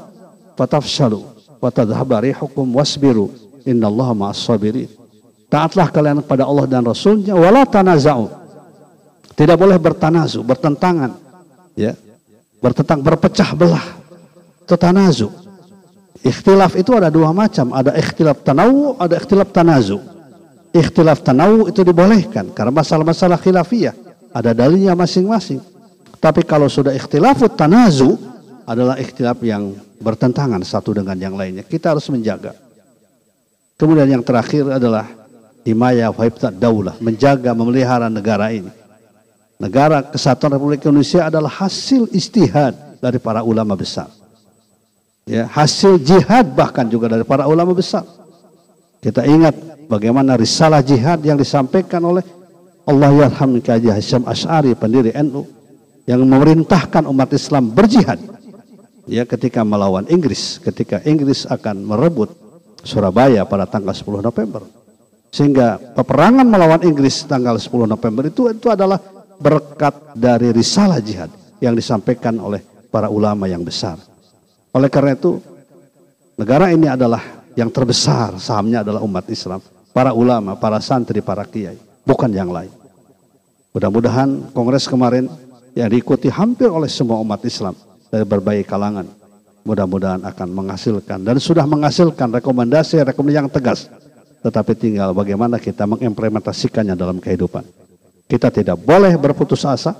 Fatafshalu 0.58 1.22
wa 1.62 1.70
tadhhaba 1.70 2.17
rihukum 2.25 2.65
wasbiru. 2.74 3.29
Innallaha 3.62 4.17
ma'as 4.17 4.41
sabirin. 4.41 4.89
Taatlah 5.53 5.93
kalian 5.93 6.25
kepada 6.25 6.50
Allah 6.50 6.65
dan 6.65 6.82
Rasulnya 6.82 7.38
wala 7.38 7.62
tanaza'u. 7.62 8.34
Tidak 9.38 9.53
boleh 9.53 9.77
bertanazu 9.77 10.41
bertentangan 10.41 11.13
ya. 11.77 11.93
Bertentang 12.58 13.05
berpecah 13.05 13.53
belah. 13.53 13.86
Itu 14.65 14.74
tanazu 14.82 15.29
ikhtilaf 16.25 16.74
itu 16.74 16.89
ada 16.98 17.13
dua 17.13 17.29
macam. 17.29 17.70
Ada 17.70 17.93
ikhtilaf 18.01 18.41
tanawu 18.41 18.98
ada 18.98 19.13
ikhtilaf 19.13 19.53
tanazu 19.53 20.12
ikhtilaf 20.74 21.22
tanawu 21.22 21.70
itu 21.70 21.86
dibolehkan 21.86 22.50
karena 22.51 22.74
masalah-masalah 22.74 23.38
khilafiyah 23.38 23.94
ada 24.34 24.51
dalilnya 24.51 24.98
masing-masing 24.98 25.62
tapi 26.24 26.48
kalau 26.48 26.72
sudah 26.72 26.96
ikhtilafut 26.96 27.53
tanazu 27.53 28.15
adalah 28.63 28.96
ikhtilaf 28.96 29.44
yang 29.44 29.75
bertentangan 30.00 30.63
satu 30.63 30.96
dengan 30.96 31.20
yang 31.20 31.36
lainnya. 31.36 31.68
Kita 31.68 31.92
harus 31.92 32.08
menjaga. 32.08 32.56
Kemudian 33.75 34.08
yang 34.08 34.24
terakhir 34.24 34.68
adalah 34.72 35.08
himayah 35.68 36.15
waibtat 36.15 36.56
daulah, 36.56 36.96
menjaga 37.03 37.51
memelihara 37.51 38.08
negara 38.08 38.56
ini. 38.56 38.72
Negara 39.60 40.03
Kesatuan 40.03 40.56
Republik 40.60 40.84
Indonesia 40.84 41.27
adalah 41.27 41.51
hasil 41.51 42.12
istihad 42.12 42.75
dari 43.00 43.20
para 43.20 43.44
ulama 43.44 43.75
besar. 43.75 44.12
Ya, 45.24 45.48
hasil 45.48 46.03
jihad 46.03 46.51
bahkan 46.51 46.84
juga 46.88 47.08
dari 47.08 47.24
para 47.24 47.48
ulama 47.48 47.72
besar. 47.72 48.03
Kita 49.03 49.27
ingat 49.27 49.83
bagaimana 49.91 50.39
risalah 50.39 50.79
jihad 50.79 51.19
yang 51.27 51.36
disampaikan 51.36 52.00
oleh 52.07 52.24
Allah 52.88 53.12
Yarham 53.27 53.60
Kaji 53.60 53.91
Hasyam 53.91 54.24
Ash'ari 54.24 54.72
pendiri 54.79 55.12
NU 55.19 55.43
yang 56.07 56.24
memerintahkan 56.24 57.03
umat 57.12 57.36
Islam 57.36 57.75
berjihad 57.75 58.19
ya 59.03 59.27
ketika 59.27 59.60
melawan 59.67 60.07
Inggris 60.07 60.55
ketika 60.63 61.03
Inggris 61.03 61.43
akan 61.43 61.83
merebut 61.83 62.31
Surabaya 62.83 63.43
pada 63.43 63.67
tanggal 63.67 63.91
10 63.91 64.24
November. 64.24 64.63
Sehingga 65.33 65.79
peperangan 66.00 66.48
melawan 66.48 66.83
Inggris 66.88 67.27
tanggal 67.27 67.60
10 67.60 67.67
November 67.83 68.24
itu 68.27 68.51
itu 68.51 68.67
adalah 68.72 69.00
berkat 69.36 70.15
dari 70.15 70.55
risalah 70.55 71.03
jihad 71.03 71.27
yang 71.60 71.75
disampaikan 71.75 72.39
oleh 72.39 72.63
para 72.88 73.12
ulama 73.12 73.51
yang 73.51 73.67
besar. 73.67 74.00
Oleh 74.72 74.88
karena 74.88 75.15
itu 75.15 75.43
negara 76.39 76.72
ini 76.72 76.88
adalah 76.88 77.42
yang 77.53 77.69
terbesar 77.69 78.38
sahamnya 78.41 78.81
adalah 78.81 79.01
umat 79.05 79.25
Islam 79.29 79.62
para 79.93 80.13
ulama 80.13 80.57
para 80.57 80.81
santri 80.81 81.22
para 81.22 81.45
kiai 81.45 81.77
bukan 82.03 82.29
yang 82.33 82.50
lain 82.50 82.72
mudah-mudahan 83.74 84.53
kongres 84.53 84.89
kemarin 84.89 85.29
yang 85.74 85.89
diikuti 85.89 86.29
hampir 86.29 86.69
oleh 86.69 86.89
semua 86.89 87.17
umat 87.22 87.41
Islam 87.45 87.74
dari 88.13 88.25
berbagai 88.25 88.65
kalangan. 88.69 89.10
Mudah-mudahan 89.63 90.22
akan 90.22 90.48
menghasilkan 90.53 91.24
dan 91.24 91.39
sudah 91.39 91.65
menghasilkan 91.65 92.29
rekomendasi-rekomendasi 92.38 93.33
yang 93.33 93.50
tegas. 93.50 93.89
Tetapi 94.43 94.75
tinggal 94.75 95.15
bagaimana 95.15 95.55
kita 95.57 95.88
mengimplementasikannya 95.88 97.00
dalam 97.00 97.17
kehidupan. 97.17 97.63
Kita 98.27 98.51
tidak 98.51 98.75
boleh 98.83 99.15
berputus 99.15 99.63
asa 99.63 99.95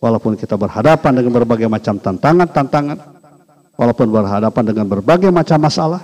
walaupun 0.00 0.40
kita 0.40 0.56
berhadapan 0.56 1.20
dengan 1.20 1.32
berbagai 1.36 1.68
macam 1.68 2.00
tantangan-tantangan, 2.00 2.98
walaupun 3.76 4.08
berhadapan 4.08 4.64
dengan 4.64 4.86
berbagai 4.88 5.28
macam 5.28 5.60
masalah, 5.60 6.00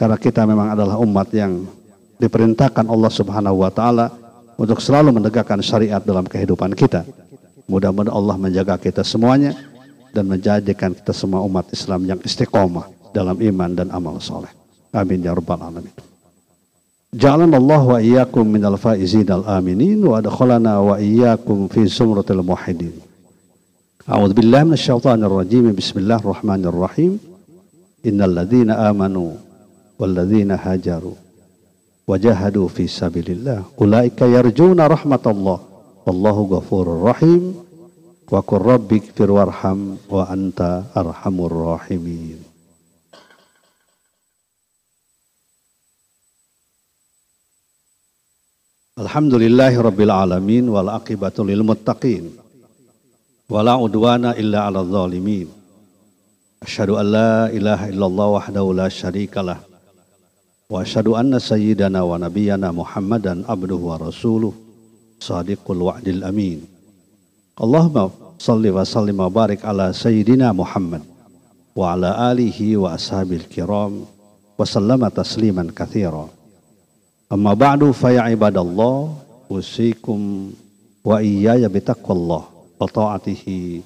karena 0.00 0.16
kita 0.16 0.48
memang 0.48 0.72
adalah 0.72 0.96
umat 0.96 1.28
yang 1.36 1.68
diperintahkan 2.16 2.88
Allah 2.88 3.12
Subhanahu 3.12 3.60
wa 3.60 3.68
taala 3.68 4.08
untuk 4.56 4.80
selalu 4.80 5.20
menegakkan 5.20 5.60
syariat 5.60 6.00
dalam 6.00 6.24
kehidupan 6.24 6.72
kita. 6.72 7.04
Mudah-mudahan 7.68 8.16
Allah 8.16 8.36
menjaga 8.40 8.80
kita 8.80 9.04
semuanya 9.04 9.52
dan 10.16 10.24
menjadikan 10.24 10.96
kita 10.96 11.12
semua 11.12 11.44
umat 11.44 11.68
Islam 11.68 12.08
yang 12.08 12.16
istiqomah 12.24 12.88
dalam 13.12 13.36
iman 13.44 13.70
dan 13.76 13.92
amal 13.92 14.16
soleh. 14.24 14.48
Amin 14.96 15.20
ya 15.20 15.36
rabbal 15.36 15.60
alamin. 15.60 15.92
Ja'alan 17.12 17.52
Allah 17.52 17.82
wa 17.84 17.98
iyyakum 18.00 18.48
minal 18.48 18.80
faizin 18.80 19.28
al 19.28 19.44
aminin 19.60 20.00
wa 20.00 20.16
adkhalana 20.16 20.80
wa 20.80 20.96
iyyakum 20.96 21.68
fi 21.68 21.84
sumratil 21.84 22.40
muwahhidin. 22.40 22.96
A'udzu 24.08 24.32
billahi 24.32 24.64
minasyaitonir 24.64 25.28
rajim. 25.28 25.68
Bismillahirrahmanirrahim. 25.76 27.20
Innal 28.00 28.32
ladzina 28.32 28.88
amanu 28.88 29.49
wal 30.00 30.16
ladzina 30.16 30.56
hajaru 30.56 31.12
wajahadu 32.08 32.72
fi 32.72 32.88
sabilillah 32.88 33.68
ulaika 33.76 34.24
yarjuna 34.24 34.88
rahmatallah 34.88 35.60
wallahu 36.08 36.48
ghafurur 36.56 37.04
rahim 37.04 37.52
wa 38.32 38.40
qur 38.40 38.64
rabbik 38.64 39.12
firwarham 39.12 40.00
wa 40.08 40.24
anta 40.24 40.88
arhamur 40.96 41.76
rahimin 41.76 42.40
Alhamdulillahi 49.00 49.80
rabbil 49.80 50.12
alamin 50.12 50.68
wal 50.68 50.92
aqibatu 50.92 51.40
lil 51.40 51.64
muttaqin. 51.64 52.36
Wala 53.48 53.80
udwana 53.80 54.36
illa 54.36 54.68
'alal 54.68 54.92
zalimin. 54.92 55.48
Asyhadu 56.60 57.00
an 57.00 57.06
la 57.08 57.48
ilaha 57.48 57.88
illallah 57.88 58.28
wahdahu 58.36 58.76
la 58.76 58.92
syarikalah 58.92 59.69
wa 60.70 60.86
asyhadu 60.86 61.18
anna 61.18 61.42
sayyidana 61.42 62.06
wa 62.06 62.14
nabiyyana 62.14 62.70
Muhammadan 62.70 63.42
abduhu 63.50 63.90
wa 63.90 63.98
rasuluh 63.98 64.54
sadiqul 65.18 65.90
wa'dil 65.90 66.22
amin. 66.22 66.62
Allahumma 67.58 68.14
salli 68.38 68.70
wa 68.70 68.86
sallim 68.86 69.18
wa 69.18 69.26
barik 69.26 69.66
ala 69.66 69.90
sayyidina 69.90 70.54
Muhammad 70.54 71.02
wa 71.74 71.98
ala 71.98 72.30
alihi 72.30 72.78
wa 72.78 72.94
ashabil 72.94 73.42
kiram 73.50 74.06
wa 74.06 74.62
sallama 74.62 75.10
tasliman 75.10 75.74
kathira. 75.74 76.30
Amma 77.26 77.58
ba'du 77.58 77.90
fa 77.90 78.14
ya 78.14 78.30
ibadallah 78.30 79.10
usikum 79.50 80.54
wa 81.02 81.18
iyaya 81.18 81.66
bitaqwallah 81.66 82.46
wa 82.78 82.86
ta'atihi 82.86 83.82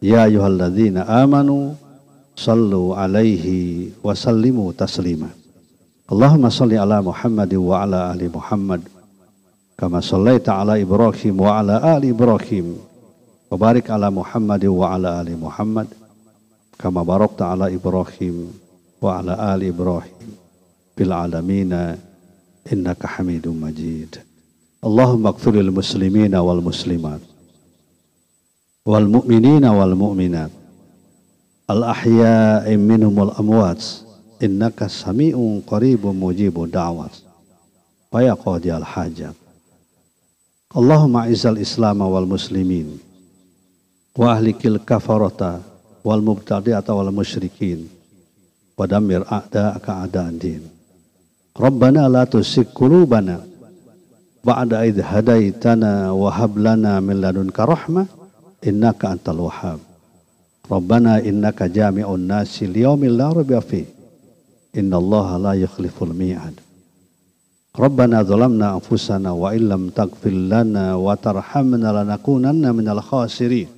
Ya 0.00 0.28
ayyuhalladzina 0.28 1.08
amanu 1.08 1.72
sallu 2.36 2.92
alaihi 2.92 3.92
wa 4.04 4.12
sallimu 4.12 4.72
taslima. 4.76 5.32
Allahumma 6.06 6.52
salli 6.52 6.76
ala 6.76 7.00
Muhammad 7.00 7.50
wa 7.56 7.82
ala 7.82 8.12
ali 8.12 8.28
Muhammad 8.28 8.84
kama 9.74 10.04
sallaita 10.04 10.60
ala 10.60 10.76
Ibrahim 10.76 11.34
wa 11.40 11.58
ala 11.58 11.80
ali 11.96 12.12
Ibrahim 12.12 12.76
wa 13.48 13.56
barik 13.56 13.88
ala 13.90 14.12
Muhammad 14.12 14.62
wa 14.68 14.94
ala 14.94 15.18
ali 15.18 15.34
Muhammad 15.34 15.88
kama 16.76 17.00
barakta 17.02 17.56
ala 17.56 17.72
Ibrahim 17.72 18.52
wa 19.00 19.18
ala 19.18 19.56
ali 19.56 19.72
Ibrahim 19.72 20.30
fil 20.92 21.12
alamina 21.12 21.96
innaka 22.68 23.08
Hamidum 23.16 23.56
Majid. 23.56 24.20
Allahumma 24.84 25.32
lil 25.32 25.72
muslimina 25.72 26.44
wal 26.44 26.60
muslimat 26.60 27.18
wal 28.86 29.10
mu'minina 29.10 29.74
wal 29.74 29.98
mu'minat. 29.98 30.54
Al 31.66 31.82
ahya'i 31.82 32.78
minhum 32.78 33.10
wal 33.10 33.34
amwat. 33.34 33.82
Innaka 34.38 34.86
sami'un 34.86 35.66
qaribun 35.66 36.14
mujibud 36.14 36.70
da'wat. 36.70 37.10
Wa 38.14 38.22
ya 38.22 38.38
qadi 38.38 38.70
al 38.70 38.86
hajat. 38.86 39.34
Allahumma 40.70 41.26
izal 41.26 41.58
islam 41.58 42.06
wal 42.06 42.30
muslimin. 42.30 43.02
Wa 44.14 44.38
ahlikil 44.38 44.78
kafarata 44.86 45.58
wal 46.06 46.22
mubtadi'ata 46.22 46.94
wal 46.94 47.10
musyrikin. 47.10 47.90
Wa 48.78 48.86
damir 48.86 49.26
a'da'aka 49.26 50.06
a'da'an 50.06 50.38
din. 50.38 50.62
Rabbana 51.56 52.06
la 52.06 52.22
tusik 52.28 52.70
qulubana 52.76 53.40
ba'da 54.46 54.86
idh 54.86 55.02
hadaitana 55.02 56.14
wa 56.14 56.28
hab 56.30 56.54
lana 56.54 57.00
min 57.00 57.18
ladunka 57.18 57.64
rahmah 57.64 58.15
innaka 58.66 59.14
antal 59.14 59.46
wahhab. 59.46 59.78
Rabbana 60.66 61.22
innaka 61.22 61.70
jami'un 61.70 62.26
nasi 62.26 62.66
liyaumil 62.66 63.14
la 63.14 63.30
raiba 63.30 63.62
fi. 63.62 63.86
Innallaha 64.74 65.38
la 65.38 65.52
yukhliful 65.54 66.10
mi'ad. 66.10 66.58
Rabbana 67.76 68.26
zalamna 68.26 68.74
anfusana 68.74 69.30
wa 69.30 69.54
illam 69.54 69.94
taghfir 69.94 70.34
lana 70.34 70.98
wa 70.98 71.14
tarhamna 71.14 71.94
lanakunanna 71.94 72.74
minal 72.74 72.98
khasirin. 72.98 73.70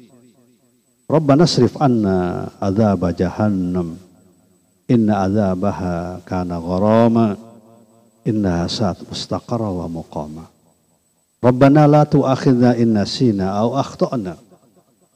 Rabbana 1.05 1.45
asrif 1.45 1.77
anna 1.77 2.49
adzab 2.57 3.05
jahannam. 3.13 4.01
Inna 4.89 5.29
adzabaha 5.29 6.25
kana 6.25 6.57
gharama. 6.57 7.37
Innaha 8.25 8.65
sa'at 8.65 9.05
mustaqarra 9.05 9.69
wa 9.69 9.87
muqama. 9.93 10.45
Rabbana 11.45 11.85
la 11.85 12.03
tu'akhidna 12.09 12.81
in 12.81 12.97
nasina 12.97 13.61
aw 13.61 13.77
akhtana 13.77 14.48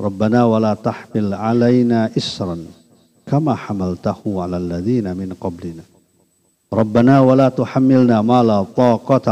Rabbana 0.03 0.51
wala 0.51 0.75
tahmil 0.75 1.31
alaina 1.31 2.11
isran 2.19 2.67
kama 3.23 3.55
hamaltahu 3.55 4.43
ala 4.43 4.59
alladhina 4.59 5.15
min 5.15 5.31
qablina. 5.39 5.87
Rabbana 6.75 7.23
wala 7.23 7.55
tuhammilna 7.55 8.19
ma 8.27 8.43
la 8.43 8.67
taqata 8.67 9.31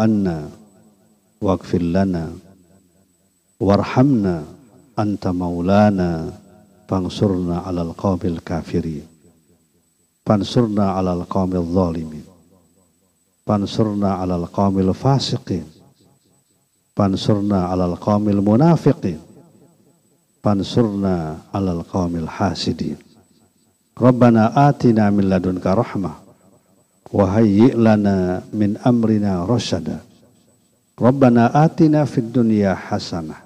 anna 0.00 0.48
waghfir 1.44 1.84
lana 1.84 2.32
warhamna 3.60 4.48
anta 4.96 5.28
maulana 5.36 6.32
fansurna 6.88 7.68
alal 7.68 7.92
kafirin. 8.40 9.04
Fansurna 10.24 10.96
alal 10.96 11.28
qawmil. 11.28 11.68
Fansurna 13.44 14.24
alal 14.24 14.48
qawmil. 14.48 14.88
Fansurna 16.94 17.74
alal 17.74 17.98
qawmil 17.98 18.38
munafiqin. 18.38 19.18
Fansurna 20.42 21.44
alal 21.50 21.82
qawmil 21.82 22.30
hasidin. 22.30 22.98
Rabbana 23.98 24.54
atina 24.54 25.10
min 25.10 25.26
ladunka 25.30 25.74
rahmah. 25.74 26.22
Wahayyi 27.10 27.74
lana 27.74 28.42
min 28.54 28.78
amrina 28.82 29.46
rasyada. 29.46 30.02
Rabbana 30.98 31.50
atina 31.50 32.06
fid 32.06 32.30
dunya 32.30 32.74
hasanah. 32.74 33.44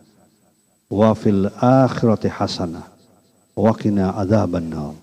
wa 0.88 1.12
fil 1.12 1.52
akhirati 1.60 2.32
hasanah 2.32 2.88
wa 3.52 3.72
qina 3.76 4.16
adzaban 4.16 4.72
nar. 4.72 4.96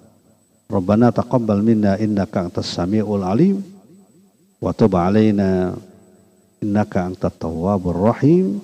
Rabbana 0.66 1.14
taqabbal 1.14 1.62
minna 1.62 1.94
innaka 2.02 2.50
antas 2.50 2.74
samiul 2.74 3.22
alim 3.22 3.62
wa 4.58 4.74
tub 4.74 4.98
alaina 4.98 5.78
إنك 6.64 6.98
أنت 6.98 7.26
التواب 7.26 7.90
الرحيم. 7.90 8.62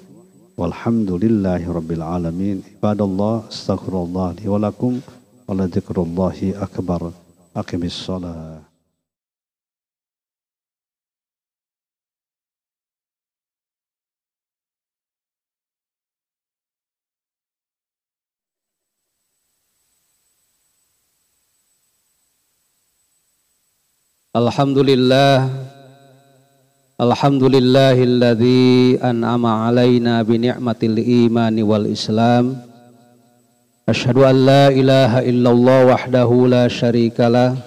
والحمد 0.58 1.12
لله 1.12 1.74
رب 1.74 1.92
العالمين. 1.92 2.64
عباد 2.76 3.02
الله 3.02 3.48
استغفر 3.50 4.04
الله 4.04 4.32
لي 4.32 4.48
ولكم 4.48 5.02
ولذكر 5.48 6.04
الله 6.04 6.54
أكبر. 6.62 7.12
أقم 7.56 7.84
الصلاة. 7.84 8.62
الحمد 24.36 24.78
لله 24.78 25.61
Alhamdulillahilladzi 27.02 29.02
an'ama 29.02 29.66
alaina 29.66 30.22
bi 30.22 30.38
ni'matil 30.38 31.02
imani 31.02 31.66
wal 31.66 31.90
islam. 31.90 32.62
Asyhadu 33.90 34.22
an 34.22 34.46
la 34.46 34.70
ilaha 34.70 35.26
illallah 35.26 35.98
wahdahu 35.98 36.46
la 36.46 36.70
syarikalah 36.70 37.58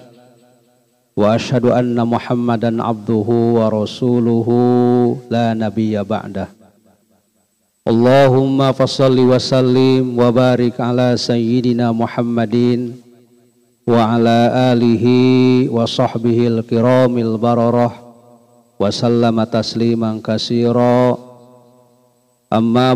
wa 1.19 1.35
asyhadu 1.35 1.75
anna 1.75 2.07
Muhammadan 2.07 2.79
abduhu 2.79 3.59
wa 3.59 3.75
rasuluhu 3.75 5.19
la 5.27 5.51
nabiyya 5.51 6.07
ba'dah. 6.07 6.55
Allahumma 7.91 8.71
fassalli 8.71 9.27
wa 9.27 9.43
sallim 9.43 10.15
wa 10.15 10.31
barik 10.31 10.79
ala 10.79 11.19
sayyidina 11.19 11.91
Muhammadin 11.91 13.03
wa 13.83 14.15
ala 14.15 14.71
alihi 14.71 15.67
wa 15.75 15.91
sahbihi 15.91 16.55
al-kiramil 16.55 17.35
bararah 17.35 18.04
wa 18.75 18.91
sallama 18.91 19.47
tasliman 19.47 20.19
kasira 20.19 21.15
amma 22.51 22.95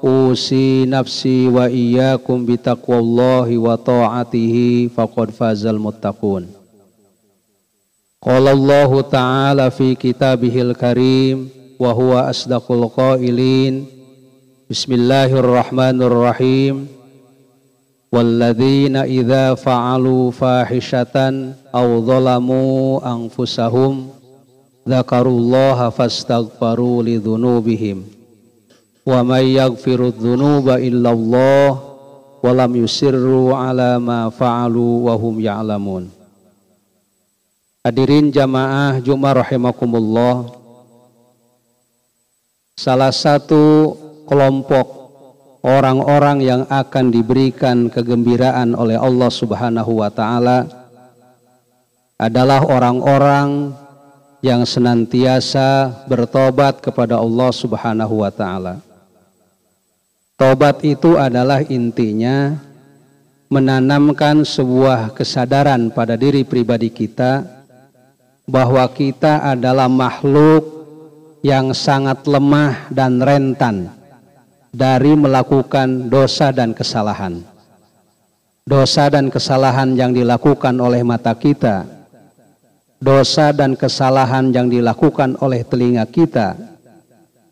usi 0.00 0.86
nafsi 0.86 1.50
wa 1.50 1.66
iyyakum 1.66 2.46
bi 2.46 2.54
taqwallahi 2.54 3.58
wa 3.58 3.74
ta'atihi 3.74 4.94
faqad 4.94 5.34
fazal 5.34 5.76
muttaqun 5.76 6.46
qala 8.22 8.54
Allah 8.54 8.90
ta'ala 9.10 9.66
fi 9.74 9.98
kitabihil 9.98 10.78
karim 10.78 11.50
wa 11.82 11.90
huwa 11.90 12.30
asdaqul 12.30 12.86
qailin 12.94 13.90
walladzina 18.12 19.08
idza 19.08 19.56
fa'alu 19.56 20.28
fahishatan 20.36 21.56
aw 21.72 21.88
zalamu 22.04 23.00
anfusahum 23.00 24.12
dzakarullaha 24.84 25.88
fastaghfaru 25.88 27.00
lidzunubihim 27.08 28.04
wa 29.08 29.24
may 29.24 29.56
yaghfiru 29.56 30.12
dzunuba 30.12 30.76
illallah 30.76 31.72
wa 32.44 32.50
lam 32.52 32.72
yusirru 32.76 33.56
ala 33.56 33.96
ma 33.96 34.28
fa'alu 34.28 35.08
Hadirin 37.82 38.30
jamaah 38.30 39.02
Jumat 39.02 39.42
rahimakumullah. 39.42 40.54
Salah 42.78 43.10
satu 43.10 43.98
kelompok 44.22 45.01
orang-orang 45.62 46.42
yang 46.42 46.62
akan 46.66 47.14
diberikan 47.14 47.86
kegembiraan 47.86 48.74
oleh 48.74 48.98
Allah 48.98 49.30
Subhanahu 49.30 50.02
wa 50.02 50.10
taala 50.10 50.66
adalah 52.18 52.66
orang-orang 52.66 53.70
yang 54.42 54.66
senantiasa 54.66 56.02
bertobat 56.10 56.82
kepada 56.82 57.22
Allah 57.22 57.50
Subhanahu 57.54 58.26
wa 58.26 58.30
taala. 58.34 58.82
Tobat 60.34 60.82
itu 60.82 61.14
adalah 61.14 61.62
intinya 61.62 62.58
menanamkan 63.46 64.42
sebuah 64.42 65.14
kesadaran 65.14 65.94
pada 65.94 66.18
diri 66.18 66.42
pribadi 66.42 66.90
kita 66.90 67.46
bahwa 68.50 68.82
kita 68.90 69.46
adalah 69.46 69.86
makhluk 69.86 70.66
yang 71.46 71.70
sangat 71.70 72.26
lemah 72.26 72.90
dan 72.90 73.22
rentan 73.22 74.01
dari 74.72 75.12
melakukan 75.12 76.08
dosa 76.08 76.48
dan 76.48 76.72
kesalahan. 76.72 77.44
Dosa 78.64 79.12
dan 79.12 79.28
kesalahan 79.28 79.92
yang 79.92 80.16
dilakukan 80.16 80.80
oleh 80.80 81.04
mata 81.04 81.36
kita, 81.36 81.84
dosa 82.96 83.52
dan 83.52 83.76
kesalahan 83.76 84.48
yang 84.48 84.72
dilakukan 84.72 85.36
oleh 85.44 85.60
telinga 85.60 86.08
kita, 86.08 86.56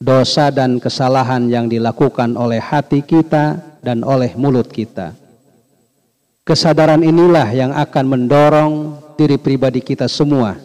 dosa 0.01 0.49
dan 0.49 0.81
kesalahan 0.81 1.45
yang 1.53 1.69
dilakukan 1.69 2.41
oleh 2.41 2.57
hati 2.57 3.05
kita 3.05 3.61
dan 3.85 4.01
oleh 4.01 4.33
mulut 4.33 4.73
kita. 4.73 5.13
Kesadaran 6.41 7.05
inilah 7.05 7.53
yang 7.53 7.77
akan 7.77 8.05
mendorong 8.09 8.73
diri 9.21 9.37
pribadi 9.37 9.85
kita 9.85 10.09
semua 10.09 10.57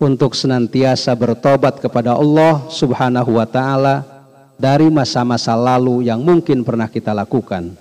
untuk 0.00 0.32
senantiasa 0.32 1.12
bertobat 1.12 1.84
kepada 1.84 2.16
Allah 2.16 2.64
Subhanahu 2.72 3.36
wa 3.36 3.44
taala 3.44 4.15
dari 4.56 4.88
masa-masa 4.88 5.52
lalu 5.52 6.08
yang 6.08 6.24
mungkin 6.24 6.64
pernah 6.64 6.88
kita 6.88 7.12
lakukan. 7.12 7.76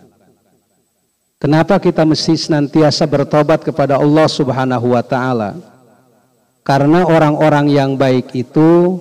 Kenapa 1.39 1.79
kita 1.79 2.07
mesti 2.07 2.35
senantiasa 2.35 3.03
bertobat 3.07 3.63
kepada 3.63 3.99
Allah 3.99 4.27
Subhanahu 4.27 4.95
wa 4.95 5.03
taala? 5.03 5.55
Karena 6.65 7.05
orang-orang 7.05 7.69
yang 7.69 7.93
baik 7.99 8.33
itu 8.33 8.97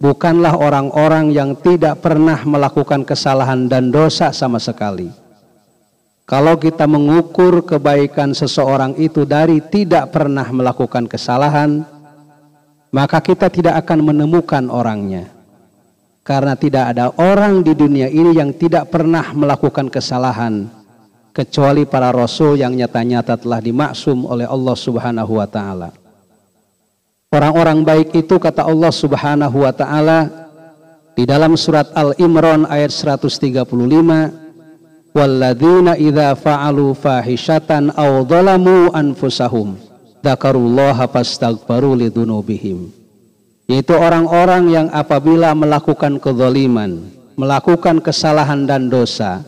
bukanlah 0.00 0.56
orang-orang 0.56 1.28
yang 1.34 1.52
tidak 1.60 2.00
pernah 2.00 2.40
melakukan 2.48 3.04
kesalahan 3.04 3.68
dan 3.68 3.92
dosa 3.92 4.32
sama 4.32 4.56
sekali. 4.56 5.12
Kalau 6.24 6.58
kita 6.58 6.88
mengukur 6.88 7.62
kebaikan 7.62 8.34
seseorang 8.34 8.96
itu 8.98 9.28
dari 9.28 9.62
tidak 9.62 10.10
pernah 10.10 10.48
melakukan 10.48 11.06
kesalahan, 11.06 11.86
maka 12.88 13.20
kita 13.20 13.52
tidak 13.52 13.84
akan 13.84 14.10
menemukan 14.10 14.64
orangnya. 14.72 15.35
Karena 16.26 16.58
tidak 16.58 16.90
ada 16.90 17.14
orang 17.22 17.62
di 17.62 17.70
dunia 17.78 18.10
ini 18.10 18.34
yang 18.34 18.50
tidak 18.50 18.90
pernah 18.90 19.30
melakukan 19.30 19.86
kesalahan 19.86 20.66
kecuali 21.30 21.86
para 21.86 22.10
rasul 22.10 22.58
yang 22.58 22.74
nyata-nyata 22.74 23.38
telah 23.38 23.62
dimaksum 23.62 24.26
oleh 24.26 24.42
Allah 24.42 24.74
Subhanahu 24.74 25.38
wa 25.38 25.46
taala. 25.46 25.94
Orang-orang 27.30 27.86
baik 27.86 28.10
itu 28.18 28.42
kata 28.42 28.66
Allah 28.66 28.90
Subhanahu 28.90 29.62
wa 29.62 29.70
taala 29.70 30.26
di 31.14 31.22
dalam 31.22 31.54
surat 31.54 31.94
Al-Imran 31.94 32.66
ayat 32.66 32.90
135 32.90 33.62
walladzina 35.14 35.94
idza 35.94 36.34
fa'alu 36.34 36.90
fahishatan 36.90 37.94
aw 37.94 38.26
dhalamu 38.26 38.90
anfusahum 38.90 39.78
dzakarullaha 40.26 41.06
fastaghfaru 41.06 41.94
lidzunubihim 42.02 43.05
yaitu 43.66 43.94
orang-orang 43.98 44.70
yang 44.70 44.86
apabila 44.94 45.50
melakukan 45.52 46.22
kezaliman, 46.22 47.02
melakukan 47.34 47.98
kesalahan 47.98 48.62
dan 48.62 48.86
dosa, 48.86 49.42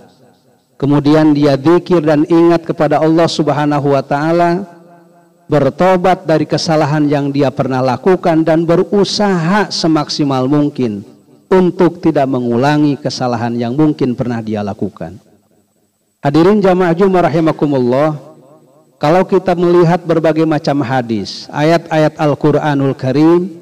kemudian 0.74 1.30
dia 1.34 1.54
zikir 1.54 2.02
dan 2.02 2.26
ingat 2.26 2.66
kepada 2.66 2.98
Allah 2.98 3.30
Subhanahu 3.30 3.94
wa 3.94 4.02
taala, 4.02 4.66
bertobat 5.46 6.26
dari 6.26 6.44
kesalahan 6.44 7.06
yang 7.06 7.30
dia 7.30 7.48
pernah 7.48 7.80
lakukan 7.80 8.42
dan 8.42 8.66
berusaha 8.66 9.70
semaksimal 9.70 10.50
mungkin 10.50 11.06
untuk 11.48 12.04
tidak 12.04 12.28
mengulangi 12.28 13.00
kesalahan 13.00 13.56
yang 13.56 13.72
mungkin 13.72 14.12
pernah 14.12 14.44
dia 14.44 14.60
lakukan. 14.60 15.16
Hadirin 16.18 16.58
jamaah 16.58 16.92
Jumat 16.92 17.30
rahimakumullah, 17.30 18.18
kalau 18.98 19.22
kita 19.22 19.54
melihat 19.54 20.02
berbagai 20.02 20.42
macam 20.42 20.82
hadis, 20.82 21.46
ayat-ayat 21.54 22.18
Al-Qur'anul 22.18 22.98
Karim 22.98 23.57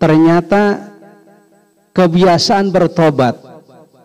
ternyata 0.00 0.90
kebiasaan 1.92 2.72
bertobat 2.72 3.36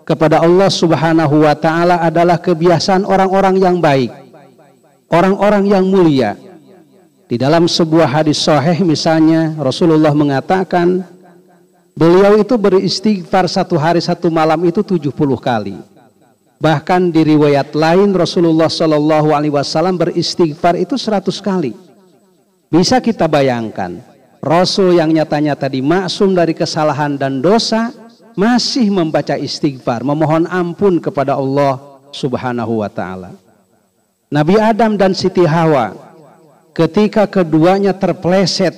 kepada 0.03 0.43
Allah 0.43 0.67
Subhanahu 0.67 1.47
wa 1.47 1.55
taala 1.55 2.03
adalah 2.03 2.36
kebiasaan 2.38 3.08
orang-orang 3.08 3.55
yang 3.63 3.79
baik, 3.79 4.12
orang-orang 5.08 5.63
yang 5.71 5.88
mulia. 5.88 6.36
Di 7.25 7.41
dalam 7.41 7.65
sebuah 7.65 8.05
hadis 8.05 8.38
sahih 8.45 8.86
misalnya 8.86 9.58
Rasulullah 9.58 10.13
mengatakan 10.13 11.01
beliau 11.97 12.38
itu 12.38 12.53
beristighfar 12.53 13.49
satu 13.49 13.81
hari 13.81 13.97
satu 13.97 14.29
malam 14.29 14.62
itu 14.62 14.86
70 14.86 15.10
kali. 15.41 15.73
Bahkan 16.62 17.10
di 17.10 17.21
riwayat 17.34 17.73
lain 17.73 18.13
Rasulullah 18.13 18.69
Shallallahu 18.69 19.34
Alaihi 19.34 19.58
Wasallam 19.58 19.97
beristighfar 19.97 20.77
itu 20.77 21.01
100 21.01 21.34
kali. 21.41 21.73
Bisa 22.69 23.01
kita 23.01 23.25
bayangkan 23.25 24.14
Rasul 24.45 25.01
yang 25.01 25.10
nyata-nyata 25.10 25.65
dimaksum 25.65 26.38
dari 26.38 26.53
kesalahan 26.53 27.17
dan 27.17 27.41
dosa 27.41 27.89
masih 28.38 28.93
membaca 28.93 29.34
istighfar, 29.34 30.05
memohon 30.05 30.45
ampun 30.45 31.01
kepada 31.01 31.34
Allah 31.34 31.81
Subhanahu 32.13 32.86
wa 32.86 32.89
taala. 32.93 33.34
Nabi 34.29 34.62
Adam 34.62 35.01
dan 35.01 35.17
Siti 35.17 35.41
Hawa 35.41 35.97
ketika 36.77 37.25
keduanya 37.25 37.97
terpleset 37.97 38.77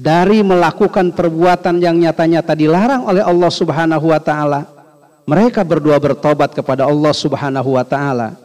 dari 0.00 0.40
melakukan 0.40 1.12
perbuatan 1.12 1.84
yang 1.84 2.00
nyata-nyata 2.00 2.56
dilarang 2.56 3.04
oleh 3.04 3.20
Allah 3.20 3.52
Subhanahu 3.52 4.16
wa 4.16 4.20
taala, 4.22 4.64
mereka 5.28 5.60
berdua 5.60 6.00
bertobat 6.00 6.56
kepada 6.56 6.88
Allah 6.88 7.12
Subhanahu 7.12 7.76
wa 7.76 7.84
taala. 7.84 8.40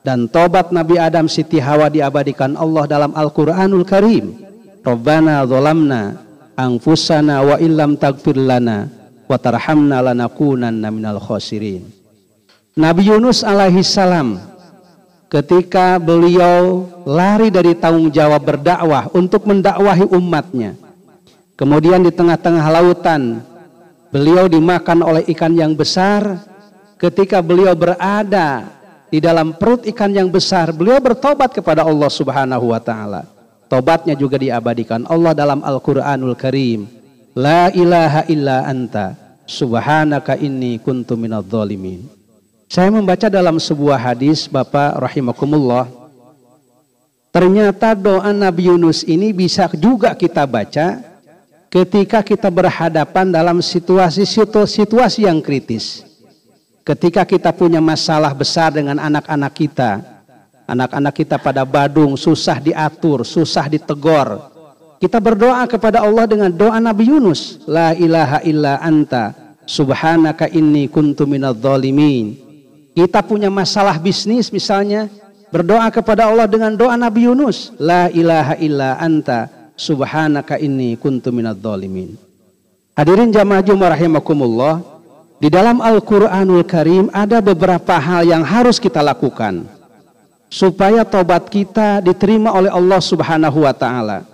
Dan 0.00 0.24
tobat 0.32 0.72
Nabi 0.72 0.96
Adam 0.96 1.28
Siti 1.28 1.60
Hawa 1.60 1.92
diabadikan 1.92 2.56
Allah 2.56 2.88
dalam 2.88 3.12
Al-Qur'anul 3.12 3.84
Karim. 3.84 4.47
Rabbana 4.88 5.44
dzalamna 5.44 6.16
anfusana 6.56 7.44
wa 7.44 7.60
illam 7.60 8.00
tagfir 8.00 8.40
lana 8.40 8.88
wa 9.28 9.36
tarhamna 9.36 10.00
lanakunanna 10.00 10.88
minal 10.88 11.20
khasirin. 11.20 11.84
Nabi 12.72 13.12
Yunus 13.12 13.44
alaihi 13.44 13.84
salam 13.84 14.40
ketika 15.28 16.00
beliau 16.00 16.88
lari 17.04 17.52
dari 17.52 17.76
tanggung 17.76 18.08
jawab 18.08 18.40
berdakwah 18.48 19.12
untuk 19.12 19.44
mendakwahi 19.44 20.08
umatnya. 20.08 20.72
Kemudian 21.58 22.00
di 22.00 22.08
tengah-tengah 22.08 22.64
lautan 22.72 23.44
beliau 24.08 24.48
dimakan 24.48 25.04
oleh 25.04 25.22
ikan 25.36 25.52
yang 25.52 25.76
besar. 25.76 26.48
Ketika 26.98 27.38
beliau 27.38 27.78
berada 27.78 28.66
di 29.06 29.22
dalam 29.22 29.54
perut 29.54 29.86
ikan 29.86 30.10
yang 30.10 30.26
besar, 30.26 30.74
beliau 30.74 30.98
bertobat 30.98 31.54
kepada 31.54 31.86
Allah 31.86 32.10
Subhanahu 32.10 32.74
wa 32.74 32.80
taala. 32.82 33.37
Tobatnya 33.68 34.16
juga 34.16 34.40
diabadikan 34.40 35.04
Allah 35.04 35.36
dalam 35.36 35.60
Al-Qur'anul 35.60 36.32
Karim. 36.40 36.88
La 37.36 37.68
ilaha 37.70 38.24
illa 38.32 38.64
anta 38.64 39.12
subhanaka 39.44 40.40
inni 40.40 40.80
kuntu 40.80 41.20
dhalimin. 41.20 42.08
Saya 42.68 42.88
membaca 42.92 43.28
dalam 43.28 43.56
sebuah 43.60 43.96
hadis 43.96 44.48
Bapak 44.48 45.00
rahimakumullah. 45.00 45.88
Ternyata 47.28 47.92
doa 47.92 48.32
Nabi 48.32 48.72
Yunus 48.72 49.04
ini 49.04 49.36
bisa 49.36 49.68
juga 49.76 50.16
kita 50.16 50.48
baca 50.48 51.04
ketika 51.68 52.24
kita 52.24 52.48
berhadapan 52.48 53.28
dalam 53.28 53.60
situasi-situasi 53.60 55.28
yang 55.28 55.44
kritis. 55.44 56.04
Ketika 56.84 57.28
kita 57.28 57.52
punya 57.52 57.84
masalah 57.84 58.32
besar 58.32 58.72
dengan 58.72 58.96
anak-anak 58.96 59.52
kita, 59.52 60.17
anak-anak 60.68 61.14
kita 61.16 61.40
pada 61.40 61.64
badung, 61.64 62.12
susah 62.20 62.60
diatur, 62.60 63.24
susah 63.24 63.64
ditegor. 63.72 64.52
Kita 65.00 65.16
berdoa 65.16 65.64
kepada 65.64 66.04
Allah 66.04 66.28
dengan 66.28 66.52
doa 66.52 66.76
Nabi 66.76 67.08
Yunus, 67.08 67.64
La 67.64 67.96
ilaha 67.96 68.44
illa 68.44 68.76
anta, 68.84 69.56
subhanaka 69.64 70.52
inni 70.52 70.92
kuntu 70.92 71.24
minadh 71.24 71.56
dhalimin. 71.56 72.36
Kita 72.92 73.24
punya 73.24 73.48
masalah 73.48 73.96
bisnis 73.96 74.50
misalnya, 74.52 75.06
berdoa 75.54 75.88
kepada 75.88 76.28
Allah 76.28 76.50
dengan 76.50 76.74
doa 76.74 76.98
Nabi 76.98 77.30
Yunus, 77.30 77.72
la 77.78 78.10
ilaha 78.10 78.58
illa 78.58 78.98
anta 78.98 79.46
subhanaka 79.78 80.58
inni 80.58 80.98
kuntu 80.98 81.30
minadh 81.30 81.62
dhalimin. 81.62 82.18
Hadirin 82.98 83.30
jamaah 83.30 83.62
Jumat 83.62 83.94
rahimakumullah, 83.94 84.82
di 85.38 85.46
dalam 85.46 85.78
Al-Qur'anul 85.78 86.66
Karim 86.66 87.06
ada 87.14 87.38
beberapa 87.38 87.94
hal 87.94 88.26
yang 88.26 88.42
harus 88.42 88.82
kita 88.82 88.98
lakukan 88.98 89.77
supaya 90.48 91.04
tobat 91.04 91.48
kita 91.52 92.00
diterima 92.00 92.52
oleh 92.56 92.72
Allah 92.72 93.00
Subhanahu 93.00 93.64
wa 93.64 93.72
taala. 93.76 94.24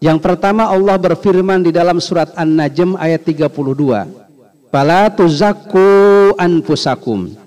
Yang 0.00 0.18
pertama 0.20 0.68
Allah 0.68 0.96
berfirman 1.00 1.64
di 1.64 1.72
dalam 1.72 2.00
surat 2.00 2.32
An-Najm 2.36 3.00
ayat 3.00 3.24
32. 3.24 4.68
Fala 4.68 5.08
tuzakku 5.08 6.34
anfusakum 6.36 7.46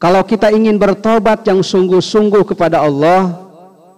kalau 0.00 0.24
kita 0.24 0.48
ingin 0.48 0.80
bertobat 0.80 1.44
yang 1.44 1.60
sungguh-sungguh 1.60 2.48
kepada 2.48 2.80
Allah, 2.80 3.36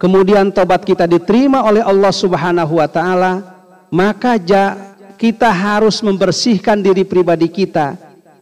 kemudian 0.03 0.51
tobat 0.51 0.83
kita 0.83 1.07
diterima 1.07 1.62
oleh 1.62 1.79
Allah 1.79 2.11
Subhanahu 2.11 2.83
wa 2.83 2.90
taala, 2.90 3.38
maka 3.87 4.35
kita 5.14 5.47
harus 5.47 6.03
membersihkan 6.03 6.83
diri 6.83 7.07
pribadi 7.07 7.47
kita 7.47 7.95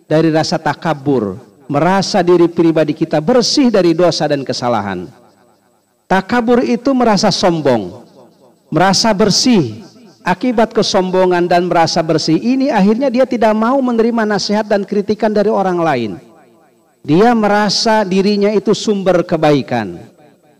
dari 0.08 0.32
rasa 0.32 0.56
takabur, 0.56 1.36
merasa 1.70 2.18
diri 2.26 2.50
pribadi 2.50 2.90
kita 2.90 3.22
bersih 3.22 3.70
dari 3.70 3.94
dosa 3.94 4.26
dan 4.26 4.42
kesalahan. 4.42 5.06
Takabur 6.10 6.66
itu 6.66 6.90
merasa 6.90 7.30
sombong, 7.30 8.02
merasa 8.74 9.14
bersih, 9.14 9.86
akibat 10.26 10.74
kesombongan 10.74 11.46
dan 11.46 11.70
merasa 11.70 12.02
bersih 12.02 12.34
ini 12.34 12.74
akhirnya 12.74 13.06
dia 13.06 13.22
tidak 13.22 13.54
mau 13.54 13.78
menerima 13.78 14.26
nasihat 14.26 14.66
dan 14.66 14.82
kritikan 14.82 15.30
dari 15.30 15.46
orang 15.46 15.78
lain. 15.78 16.12
Dia 17.06 17.30
merasa 17.32 18.02
dirinya 18.02 18.50
itu 18.50 18.74
sumber 18.74 19.22
kebaikan. 19.22 20.02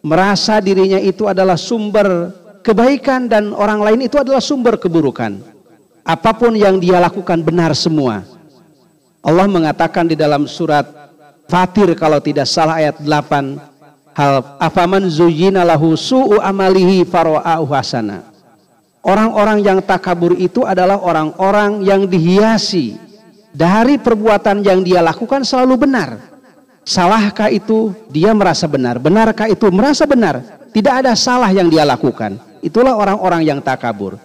Merasa 0.00 0.62
dirinya 0.62 0.96
itu 0.96 1.28
adalah 1.28 1.58
sumber 1.60 2.32
kebaikan 2.62 3.28
dan 3.28 3.52
orang 3.52 3.82
lain 3.82 4.06
itu 4.06 4.16
adalah 4.16 4.40
sumber 4.40 4.80
keburukan. 4.80 5.36
Apa 6.06 6.32
pun 6.32 6.56
yang 6.56 6.80
dia 6.80 6.96
lakukan 6.96 7.44
benar 7.44 7.76
semua. 7.76 8.39
Allah 9.20 9.46
mengatakan 9.48 10.08
di 10.08 10.16
dalam 10.16 10.48
surat 10.48 11.00
Fatir 11.50 11.92
kalau 11.98 12.22
tidak 12.22 12.46
salah 12.46 12.78
ayat 12.78 13.02
8 13.02 14.14
hal 14.14 14.32
afaman 14.62 15.10
zuyyina 15.10 15.66
lahu 15.66 15.98
su'u 15.98 16.38
amalihi 16.38 17.02
fara'ahu 17.02 17.66
hasana. 17.74 18.30
Orang-orang 19.00 19.64
yang 19.64 19.78
takabur 19.80 20.36
itu 20.36 20.62
adalah 20.62 21.00
orang-orang 21.00 21.82
yang 21.82 22.04
dihiasi 22.04 23.00
dari 23.50 23.96
perbuatan 23.96 24.62
yang 24.62 24.84
dia 24.84 25.00
lakukan 25.00 25.42
selalu 25.42 25.88
benar. 25.88 26.30
Salahkah 26.84 27.50
itu 27.50 27.92
dia 28.08 28.30
merasa 28.32 28.68
benar, 28.70 29.00
benarkah 29.02 29.48
itu 29.50 29.66
merasa 29.72 30.04
benar. 30.04 30.42
Tidak 30.70 30.94
ada 31.02 31.12
salah 31.18 31.50
yang 31.50 31.66
dia 31.66 31.82
lakukan. 31.82 32.38
Itulah 32.62 32.94
orang-orang 32.94 33.42
yang 33.42 33.58
takabur. 33.58 34.20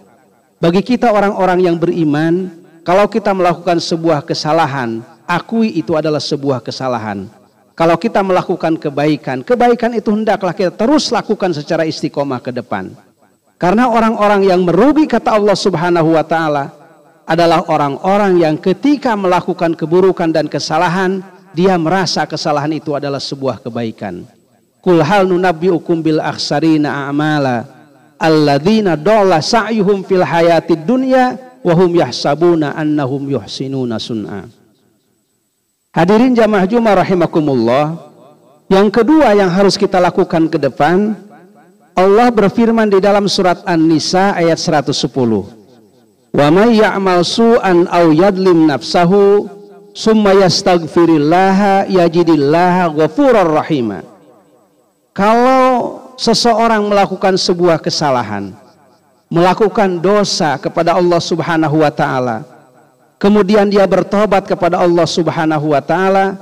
Bagi 0.61 0.83
kita 0.85 1.09
orang-orang 1.09 1.65
yang 1.65 1.75
beriman, 1.79 2.64
kalau 2.85 3.09
kita 3.09 3.33
melakukan 3.33 3.81
sebuah 3.81 4.21
kesalahan, 4.21 5.01
akui 5.25 5.73
itu 5.73 5.97
adalah 5.97 6.21
sebuah 6.21 6.61
kesalahan. 6.61 7.25
Kalau 7.73 7.97
kita 7.97 8.21
melakukan 8.21 8.77
kebaikan, 8.77 9.41
kebaikan 9.41 9.97
itu 9.97 10.13
hendaklah 10.13 10.53
kita 10.53 10.69
terus 10.69 11.09
lakukan 11.09 11.49
secara 11.49 11.89
istiqomah 11.89 12.37
ke 12.45 12.53
depan. 12.53 12.93
Karena 13.57 13.89
orang-orang 13.89 14.45
yang 14.45 14.61
merugi 14.61 15.09
kata 15.09 15.33
Allah 15.33 15.57
Subhanahu 15.57 16.13
wa 16.13 16.21
taala 16.21 16.69
adalah 17.25 17.65
orang-orang 17.65 18.37
yang 18.37 18.55
ketika 18.61 19.17
melakukan 19.17 19.73
keburukan 19.73 20.29
dan 20.29 20.45
kesalahan 20.45 21.25
dia 21.57 21.73
merasa 21.81 22.29
kesalahan 22.29 22.69
itu 22.69 22.93
adalah 22.93 23.17
sebuah 23.17 23.65
kebaikan. 23.65 24.29
Kul 24.77 25.01
hal 25.01 25.25
nunabbiukum 25.25 26.05
bil 26.05 26.21
akhsarina 26.21 27.09
a'mala 27.09 27.65
alladzina 28.21 28.93
dalla 28.93 29.41
sa'yuhum 29.41 30.05
fil 30.05 30.21
hayatid 30.21 30.85
dunya 30.85 31.44
wa 31.65 31.73
hum 31.73 31.97
yahsabuna 31.97 32.77
annahum 32.77 33.25
yuhsinuna 33.25 33.97
sun'a. 33.97 34.45
Hadirin 35.89 36.37
jamaah 36.37 36.69
Jumat 36.69 37.01
rahimakumullah. 37.01 38.13
Yang 38.69 39.01
kedua 39.01 39.33
yang 39.33 39.49
harus 39.49 39.73
kita 39.73 39.97
lakukan 39.97 40.45
ke 40.49 40.61
depan 40.61 41.17
Allah 41.95 42.27
berfirman 42.27 42.91
di 42.91 42.99
dalam 42.99 43.25
surat 43.31 43.63
An-Nisa 43.63 44.35
ayat 44.35 44.59
110. 44.59 44.91
Wa 46.35 46.47
may 46.51 46.75
ya'mal 46.75 47.23
su'an 47.23 47.87
aw 47.87 48.11
yadlim 48.11 48.67
nafsahu 48.67 49.47
summa 49.95 50.35
yastaghfirillaha 50.35 51.87
yajidillaha 51.87 52.91
ghafurur 52.91 53.47
rahima. 53.47 54.03
Kalau 55.15 56.03
seseorang 56.19 56.83
melakukan 56.91 57.39
sebuah 57.39 57.79
kesalahan, 57.79 58.51
melakukan 59.35 59.99
dosa 59.99 60.55
kepada 60.55 60.95
Allah 60.95 61.19
Subhanahu 61.19 61.83
wa 61.83 61.91
taala, 61.91 62.47
kemudian 63.19 63.67
dia 63.67 63.83
bertobat 63.83 64.47
kepada 64.47 64.79
Allah 64.79 65.03
Subhanahu 65.03 65.75
wa 65.75 65.83
taala, 65.83 66.39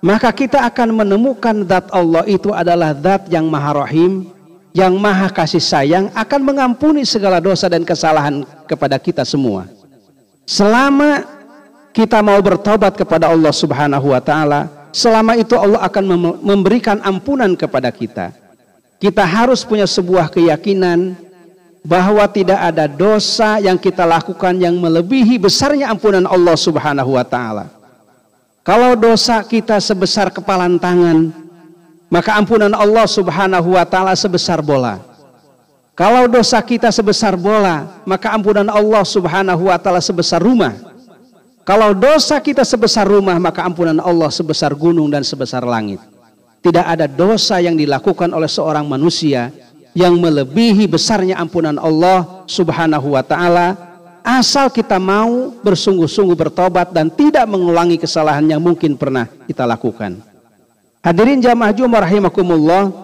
maka 0.00 0.32
kita 0.32 0.64
akan 0.64 1.04
menemukan 1.04 1.60
zat 1.68 1.92
Allah 1.92 2.24
itu 2.24 2.48
adalah 2.56 2.96
zat 2.96 3.28
yang 3.28 3.52
Maha 3.52 3.84
Rahim, 3.84 4.32
yang 4.72 4.96
Maha 4.96 5.28
Kasih 5.28 5.60
Sayang 5.60 6.08
akan 6.16 6.40
mengampuni 6.40 7.04
segala 7.04 7.36
dosa 7.36 7.68
dan 7.68 7.84
kesalahan 7.84 8.48
kepada 8.64 8.96
kita 8.96 9.28
semua. 9.28 9.68
Selama 10.48 11.28
kita 11.92 12.24
mau 12.24 12.40
bertobat 12.40 12.96
kepada 12.96 13.28
Allah 13.28 13.52
Subhanahu 13.52 14.08
wa 14.08 14.24
taala, 14.24 14.88
selama 14.88 15.36
itu 15.36 15.52
Allah 15.52 15.84
akan 15.84 16.04
memberikan 16.40 16.96
ampunan 17.04 17.52
kepada 17.52 17.92
kita. 17.92 18.32
Kita 18.96 19.20
harus 19.20 19.66
punya 19.66 19.84
sebuah 19.84 20.32
keyakinan 20.32 21.21
bahwa 21.82 22.22
tidak 22.30 22.58
ada 22.62 22.86
dosa 22.86 23.58
yang 23.58 23.74
kita 23.74 24.06
lakukan 24.06 24.54
yang 24.54 24.78
melebihi 24.78 25.36
besarnya 25.36 25.90
ampunan 25.90 26.22
Allah 26.30 26.54
Subhanahu 26.54 27.18
wa 27.18 27.26
taala. 27.26 27.66
Kalau 28.62 28.94
dosa 28.94 29.42
kita 29.42 29.82
sebesar 29.82 30.30
kepalan 30.30 30.78
tangan, 30.78 31.34
maka 32.06 32.38
ampunan 32.38 32.70
Allah 32.70 33.06
Subhanahu 33.10 33.74
wa 33.74 33.82
taala 33.82 34.14
sebesar 34.14 34.62
bola. 34.62 35.02
Kalau 35.98 36.30
dosa 36.30 36.62
kita 36.62 36.88
sebesar 36.94 37.34
bola, 37.34 38.00
maka 38.06 38.30
ampunan 38.30 38.70
Allah 38.70 39.02
Subhanahu 39.02 39.66
wa 39.66 39.76
taala 39.76 39.98
sebesar 39.98 40.38
rumah. 40.38 40.78
Kalau 41.66 41.94
dosa 41.94 42.38
kita 42.38 42.62
sebesar 42.62 43.06
rumah, 43.10 43.38
maka 43.42 43.66
ampunan 43.66 43.98
Allah 43.98 44.30
sebesar 44.30 44.74
gunung 44.74 45.10
dan 45.10 45.26
sebesar 45.26 45.66
langit. 45.66 45.98
Tidak 46.62 46.86
ada 46.86 47.10
dosa 47.10 47.58
yang 47.58 47.74
dilakukan 47.74 48.30
oleh 48.30 48.46
seorang 48.46 48.86
manusia 48.86 49.50
yang 49.92 50.16
melebihi 50.16 50.88
besarnya 50.88 51.36
ampunan 51.36 51.76
Allah 51.76 52.44
Subhanahu 52.48 53.12
wa 53.12 53.22
taala 53.24 53.76
asal 54.24 54.70
kita 54.70 54.96
mau 54.96 55.52
bersungguh-sungguh 55.60 56.36
bertobat 56.38 56.94
dan 56.94 57.10
tidak 57.12 57.44
mengulangi 57.44 57.98
kesalahan 58.00 58.46
yang 58.46 58.62
mungkin 58.62 58.96
pernah 58.96 59.28
kita 59.44 59.66
lakukan. 59.68 60.22
Hadirin 61.02 61.42
jamaah 61.42 61.74
Jumat 61.74 62.06
rahimakumullah, 62.06 62.94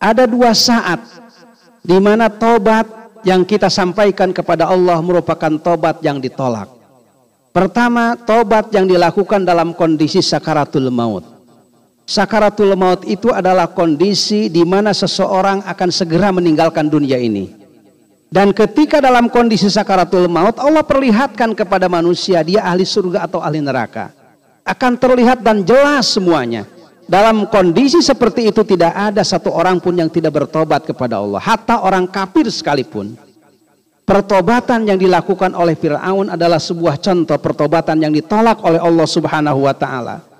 ada 0.00 0.24
dua 0.24 0.56
saat 0.56 1.04
di 1.84 2.00
mana 2.00 2.32
tobat 2.32 2.88
yang 3.22 3.44
kita 3.46 3.68
sampaikan 3.68 4.32
kepada 4.34 4.66
Allah 4.66 4.98
merupakan 5.04 5.52
tobat 5.60 6.00
yang 6.00 6.18
ditolak. 6.18 6.66
Pertama, 7.52 8.16
tobat 8.16 8.72
yang 8.72 8.88
dilakukan 8.88 9.44
dalam 9.44 9.76
kondisi 9.76 10.24
sakaratul 10.24 10.88
maut. 10.88 11.41
Sakaratul 12.12 12.76
maut 12.76 13.08
itu 13.08 13.32
adalah 13.32 13.72
kondisi 13.72 14.52
di 14.52 14.68
mana 14.68 14.92
seseorang 14.92 15.64
akan 15.64 15.88
segera 15.88 16.28
meninggalkan 16.28 16.92
dunia 16.92 17.16
ini. 17.16 17.48
Dan 18.28 18.52
ketika 18.52 19.00
dalam 19.00 19.32
kondisi 19.32 19.72
sakaratul 19.72 20.28
maut, 20.28 20.60
Allah 20.60 20.84
perlihatkan 20.84 21.56
kepada 21.56 21.88
manusia 21.88 22.44
dia 22.44 22.68
ahli 22.68 22.84
surga 22.84 23.24
atau 23.24 23.40
ahli 23.40 23.64
neraka. 23.64 24.12
Akan 24.60 25.00
terlihat 25.00 25.40
dan 25.40 25.64
jelas 25.64 26.12
semuanya. 26.12 26.68
Dalam 27.08 27.48
kondisi 27.48 28.04
seperti 28.04 28.52
itu 28.52 28.60
tidak 28.60 28.92
ada 28.92 29.24
satu 29.24 29.48
orang 29.48 29.80
pun 29.80 29.96
yang 29.96 30.12
tidak 30.12 30.36
bertobat 30.36 30.84
kepada 30.84 31.16
Allah. 31.16 31.40
Hatta 31.40 31.80
orang 31.80 32.04
kafir 32.12 32.44
sekalipun. 32.52 33.16
Pertobatan 34.04 34.84
yang 34.84 35.00
dilakukan 35.00 35.56
oleh 35.56 35.72
Firaun 35.80 36.28
adalah 36.28 36.60
sebuah 36.60 37.00
contoh 37.00 37.40
pertobatan 37.40 38.04
yang 38.04 38.12
ditolak 38.12 38.60
oleh 38.60 38.84
Allah 38.84 39.08
Subhanahu 39.08 39.64
wa 39.64 39.72
taala. 39.72 40.31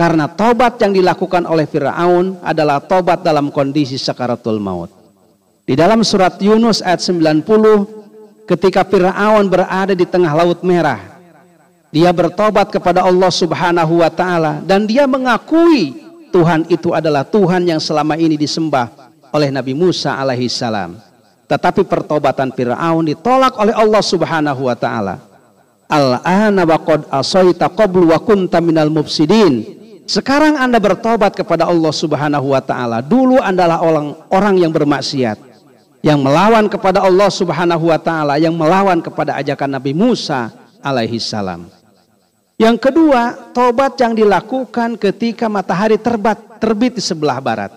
Karena 0.00 0.32
tobat 0.32 0.80
yang 0.80 0.96
dilakukan 0.96 1.44
oleh 1.44 1.68
Firaun 1.68 2.40
adalah 2.40 2.80
tobat 2.80 3.20
dalam 3.20 3.52
kondisi 3.52 4.00
sakaratul 4.00 4.56
maut. 4.56 4.88
Di 5.68 5.76
dalam 5.76 6.00
surat 6.00 6.40
Yunus 6.40 6.80
ayat 6.80 7.04
90 7.04 7.44
ketika 8.48 8.80
Firaun 8.88 9.44
berada 9.52 9.92
di 9.92 10.08
tengah 10.08 10.32
laut 10.32 10.64
merah, 10.64 11.20
dia 11.92 12.08
bertobat 12.16 12.72
kepada 12.72 13.04
Allah 13.04 13.28
Subhanahu 13.28 14.00
wa 14.00 14.08
taala 14.08 14.64
dan 14.64 14.88
dia 14.88 15.04
mengakui 15.04 16.00
Tuhan 16.32 16.64
itu 16.72 16.96
adalah 16.96 17.26
Tuhan 17.26 17.68
yang 17.68 17.82
selama 17.82 18.16
ini 18.16 18.40
disembah 18.40 18.88
oleh 19.36 19.50
Nabi 19.52 19.76
Musa 19.76 20.16
alaihi 20.16 20.48
salam. 20.48 20.96
Tetapi 21.50 21.82
pertobatan 21.82 22.54
Fir'aun 22.54 23.02
ditolak 23.02 23.58
oleh 23.58 23.74
Allah 23.74 23.98
subhanahu 23.98 24.70
wa 24.70 24.76
ta'ala. 24.78 25.18
Al-ana 25.90 26.62
wa 26.62 26.78
qad 26.78 27.10
asaita 27.10 27.66
qablu 27.74 28.14
wa 28.14 28.22
kunta 28.22 28.62
minal 28.62 28.86
mufsidin. 28.86 29.79
Sekarang 30.10 30.58
Anda 30.58 30.82
bertobat 30.82 31.38
kepada 31.38 31.70
Allah 31.70 31.94
subhanahu 31.94 32.50
wa 32.50 32.58
ta'ala. 32.58 32.98
Dulu 32.98 33.38
Anda 33.38 33.70
adalah 33.70 33.78
orang, 33.78 34.06
orang 34.34 34.54
yang 34.58 34.74
bermaksiat. 34.74 35.38
Yang 36.02 36.18
melawan 36.18 36.66
kepada 36.66 37.06
Allah 37.06 37.30
subhanahu 37.30 37.94
wa 37.94 38.00
ta'ala. 38.02 38.34
Yang 38.42 38.58
melawan 38.58 38.98
kepada 38.98 39.38
ajakan 39.38 39.78
Nabi 39.78 39.94
Musa 39.94 40.50
alaihi 40.82 41.22
salam. 41.22 41.70
Yang 42.58 42.90
kedua, 42.90 43.54
tobat 43.54 44.02
yang 44.02 44.18
dilakukan 44.18 44.98
ketika 44.98 45.46
matahari 45.46 45.94
terbat, 45.94 46.58
terbit 46.58 46.98
di 46.98 47.02
sebelah 47.06 47.38
barat. 47.38 47.70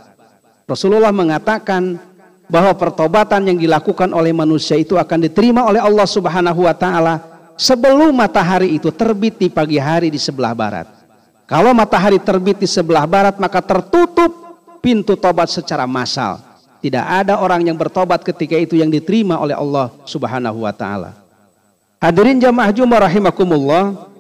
Rasulullah 0.66 1.14
mengatakan, 1.14 2.02
bahwa 2.50 2.74
pertobatan 2.74 3.46
yang 3.46 3.58
dilakukan 3.62 4.10
oleh 4.10 4.34
manusia 4.34 4.74
itu 4.74 4.98
akan 4.98 5.30
diterima 5.30 5.70
oleh 5.70 5.80
Allah 5.80 6.04
Subhanahu 6.04 6.68
wa 6.68 6.76
taala 6.76 7.24
sebelum 7.56 8.12
matahari 8.14 8.76
itu 8.76 8.92
terbit 8.92 9.40
di 9.40 9.48
pagi 9.48 9.80
hari 9.80 10.12
di 10.12 10.20
sebelah 10.20 10.52
barat. 10.52 11.03
Kalau 11.44 11.76
matahari 11.76 12.18
terbit 12.24 12.60
di 12.64 12.68
sebelah 12.70 13.04
barat 13.04 13.36
maka 13.36 13.60
tertutup 13.60 14.32
pintu 14.84 15.16
tobat 15.16 15.52
secara 15.52 15.88
massal. 15.88 16.40
Tidak 16.84 17.00
ada 17.00 17.40
orang 17.40 17.64
yang 17.64 17.80
bertobat 17.80 18.28
ketika 18.28 18.60
itu 18.60 18.76
yang 18.76 18.92
diterima 18.92 19.40
oleh 19.40 19.56
Allah 19.56 19.88
Subhanahu 20.04 20.68
wa 20.68 20.76
taala. 20.76 21.16
Hadirin 22.04 22.44
jamaah 22.44 22.76
Jumat 22.76 23.08
rahimakumullah. 23.08 24.12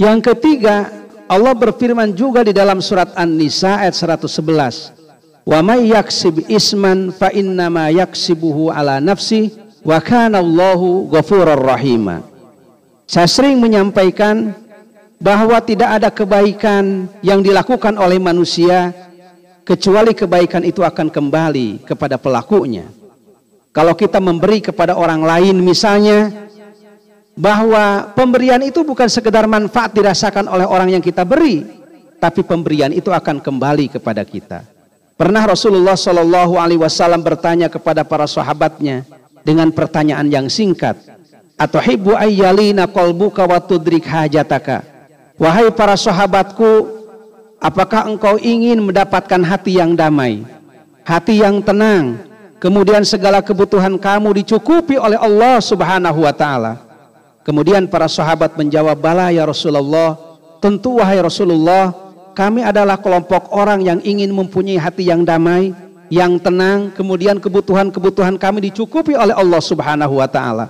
Yang 0.00 0.32
ketiga, 0.32 0.88
Allah 1.28 1.52
berfirman 1.52 2.16
juga 2.16 2.40
di 2.40 2.56
dalam 2.56 2.80
surat 2.80 3.12
An-Nisa 3.12 3.84
ayat 3.84 3.92
111. 3.92 5.44
Wa 5.44 5.60
may 5.60 5.92
yaksib 5.92 6.48
isman 6.48 7.12
fa 7.12 7.28
innama 7.36 7.92
yaksibuhu 7.92 8.72
ala 8.72 8.96
nafsi 8.96 9.52
wa 9.84 10.00
kana 10.00 10.40
Allahu 10.40 11.12
ghafurur 11.12 11.60
rahima. 11.60 12.24
Saya 13.04 13.28
sering 13.28 13.60
menyampaikan 13.60 14.56
bahwa 15.20 15.60
tidak 15.60 16.00
ada 16.00 16.08
kebaikan 16.08 17.04
yang 17.20 17.44
dilakukan 17.44 17.92
oleh 18.00 18.16
manusia 18.16 18.90
kecuali 19.68 20.16
kebaikan 20.16 20.64
itu 20.64 20.80
akan 20.80 21.12
kembali 21.12 21.84
kepada 21.84 22.16
pelakunya. 22.16 22.88
Kalau 23.70 23.94
kita 23.94 24.18
memberi 24.18 24.64
kepada 24.64 24.98
orang 24.98 25.22
lain 25.22 25.60
misalnya 25.62 26.32
bahwa 27.38 28.10
pemberian 28.18 28.58
itu 28.64 28.82
bukan 28.82 29.06
sekedar 29.06 29.46
manfaat 29.46 29.94
dirasakan 29.94 30.50
oleh 30.50 30.66
orang 30.66 30.98
yang 30.98 31.04
kita 31.04 31.22
beri, 31.22 31.62
tapi 32.18 32.42
pemberian 32.42 32.90
itu 32.90 33.14
akan 33.14 33.38
kembali 33.38 33.94
kepada 33.94 34.26
kita. 34.26 34.66
Pernah 35.14 35.44
Rasulullah 35.52 36.00
Shallallahu 36.00 36.56
Alaihi 36.56 36.80
Wasallam 36.80 37.20
bertanya 37.20 37.68
kepada 37.68 38.02
para 38.08 38.24
sahabatnya 38.24 39.04
dengan 39.44 39.68
pertanyaan 39.68 40.26
yang 40.32 40.48
singkat. 40.48 40.96
Atau 41.60 41.76
hibu 41.76 42.16
ayyalina 42.16 42.88
kolbuka 42.88 43.44
wa 43.44 43.60
tudrik 43.60 44.08
hajataka. 44.08 44.99
Wahai 45.40 45.72
para 45.72 45.96
sahabatku, 45.96 47.00
apakah 47.56 48.12
engkau 48.12 48.36
ingin 48.36 48.76
mendapatkan 48.76 49.40
hati 49.40 49.80
yang 49.80 49.96
damai, 49.96 50.44
hati 51.00 51.40
yang 51.40 51.64
tenang, 51.64 52.20
kemudian 52.60 53.00
segala 53.08 53.40
kebutuhan 53.40 53.96
kamu 53.96 54.36
dicukupi 54.44 55.00
oleh 55.00 55.16
Allah 55.16 55.56
Subhanahu 55.64 56.28
wa 56.28 56.34
taala? 56.36 56.84
Kemudian 57.40 57.88
para 57.88 58.04
sahabat 58.04 58.52
menjawab, 58.52 59.00
"Bala 59.00 59.32
ya 59.32 59.48
Rasulullah." 59.48 60.20
Tentu 60.60 61.00
wahai 61.00 61.24
Rasulullah, 61.24 61.96
kami 62.36 62.60
adalah 62.60 63.00
kelompok 63.00 63.48
orang 63.48 63.80
yang 63.80 63.96
ingin 64.04 64.28
mempunyai 64.36 64.76
hati 64.76 65.08
yang 65.08 65.24
damai, 65.24 65.72
yang 66.12 66.36
tenang, 66.36 66.92
kemudian 66.92 67.40
kebutuhan-kebutuhan 67.40 68.36
kami 68.36 68.68
dicukupi 68.68 69.16
oleh 69.16 69.32
Allah 69.32 69.60
Subhanahu 69.64 70.20
wa 70.20 70.28
taala. 70.28 70.68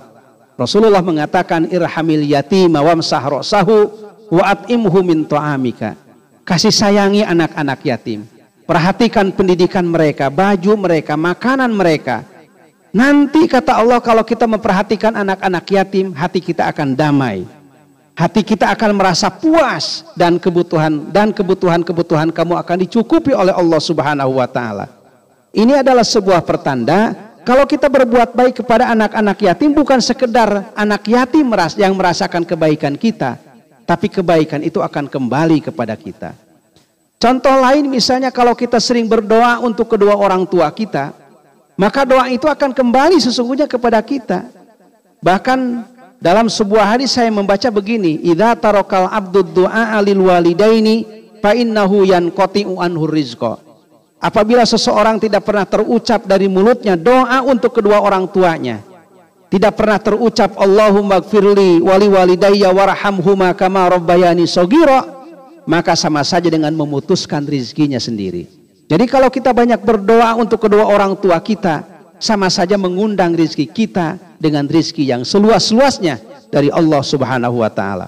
Rasulullah 0.55 1.03
mengatakan 1.03 1.67
irhamil 1.67 2.23
yatim 2.23 2.71
wamsah 2.71 3.19
ra'sahu 3.19 3.77
wa 4.31 4.43
at'imhu 4.55 4.99
min 5.03 5.27
ta'amika. 5.27 5.99
Kasih 6.47 6.71
sayangi 6.71 7.27
anak-anak 7.27 7.79
yatim. 7.83 8.23
Perhatikan 8.63 9.35
pendidikan 9.35 9.83
mereka, 9.83 10.31
baju 10.31 10.79
mereka, 10.79 11.19
makanan 11.19 11.75
mereka. 11.75 12.23
Nanti 12.95 13.45
kata 13.45 13.77
Allah 13.77 13.99
kalau 13.99 14.23
kita 14.23 14.47
memperhatikan 14.47 15.11
anak-anak 15.13 15.65
yatim, 15.67 16.15
hati 16.15 16.39
kita 16.39 16.71
akan 16.71 16.95
damai 16.95 17.43
hati 18.21 18.45
kita 18.45 18.69
akan 18.69 19.01
merasa 19.01 19.31
puas 19.31 20.05
dan 20.13 20.37
kebutuhan 20.37 21.09
dan 21.09 21.31
kebutuhan-kebutuhan 21.31 22.29
kamu 22.29 22.53
akan 22.59 22.77
dicukupi 22.85 23.33
oleh 23.33 23.55
Allah 23.55 23.81
Subhanahu 23.81 24.37
wa 24.37 24.45
taala. 24.45 24.85
Ini 25.51 25.83
adalah 25.83 26.05
sebuah 26.05 26.45
pertanda 26.45 27.15
kalau 27.41 27.65
kita 27.65 27.89
berbuat 27.89 28.37
baik 28.37 28.63
kepada 28.63 28.93
anak-anak 28.93 29.37
yatim 29.41 29.73
bukan 29.73 29.97
sekedar 29.97 30.71
anak 30.77 31.01
yatim 31.09 31.49
yang 31.81 31.97
merasakan 31.97 32.45
kebaikan 32.45 32.93
kita, 32.95 33.41
tapi 33.91 34.07
kebaikan 34.07 34.63
itu 34.63 34.79
akan 34.79 35.11
kembali 35.11 35.67
kepada 35.67 35.99
kita. 35.99 36.31
Contoh 37.19 37.59
lain 37.59 37.91
misalnya 37.91 38.31
kalau 38.31 38.55
kita 38.55 38.79
sering 38.79 39.03
berdoa 39.03 39.59
untuk 39.59 39.91
kedua 39.91 40.15
orang 40.15 40.47
tua 40.47 40.71
kita, 40.71 41.11
maka 41.75 42.07
doa 42.07 42.31
itu 42.31 42.47
akan 42.47 42.71
kembali 42.71 43.19
sesungguhnya 43.19 43.67
kepada 43.67 43.99
kita. 43.99 44.47
Bahkan 45.19 45.59
dalam 46.23 46.47
sebuah 46.47 46.95
hadis 46.95 47.11
saya 47.11 47.27
membaca 47.27 47.67
begini, 47.67 48.23
"Idza 48.31 48.55
tarakal 48.55 49.11
abdu 49.11 49.43
du'a 49.43 49.99
lil 49.99 50.23
walidaini 50.23 50.95
fa 51.43 51.51
innahu 51.51 52.07
yanqati'u 52.07 52.79
anhu 52.79 53.11
rizqa." 53.11 53.59
Apabila 54.23 54.63
seseorang 54.63 55.19
tidak 55.19 55.43
pernah 55.43 55.67
terucap 55.67 56.23
dari 56.23 56.47
mulutnya 56.47 56.95
doa 56.95 57.43
untuk 57.43 57.75
kedua 57.75 57.99
orang 57.99 58.23
tuanya, 58.31 58.79
tidak 59.51 59.75
pernah 59.75 59.99
terucap 59.99 60.55
Allahumma 60.55 61.19
gfirli 61.19 61.83
wali 61.83 62.07
walidayya 62.07 62.71
warhamhuma 62.71 63.51
kama 63.51 63.99
rabbayani 63.99 64.47
sogira, 64.47 65.03
maka 65.67 65.91
sama 65.99 66.23
saja 66.23 66.47
dengan 66.47 66.71
memutuskan 66.71 67.43
rizkinya 67.43 67.99
sendiri. 67.99 68.47
Jadi 68.87 69.05
kalau 69.11 69.27
kita 69.27 69.51
banyak 69.51 69.83
berdoa 69.83 70.39
untuk 70.39 70.63
kedua 70.63 70.87
orang 70.87 71.19
tua 71.19 71.35
kita, 71.43 71.83
sama 72.15 72.47
saja 72.47 72.79
mengundang 72.79 73.35
rizki 73.35 73.67
kita 73.67 74.15
dengan 74.39 74.71
rizki 74.71 75.03
yang 75.03 75.27
seluas-luasnya 75.27 76.47
dari 76.47 76.71
Allah 76.71 77.03
subhanahu 77.03 77.59
wa 77.59 77.71
ta'ala. 77.71 78.07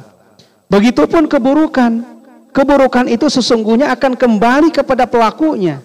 Begitupun 0.72 1.28
keburukan. 1.28 2.16
Keburukan 2.54 3.10
itu 3.10 3.26
sesungguhnya 3.34 3.90
akan 3.98 4.14
kembali 4.14 4.70
kepada 4.70 5.10
pelakunya. 5.10 5.82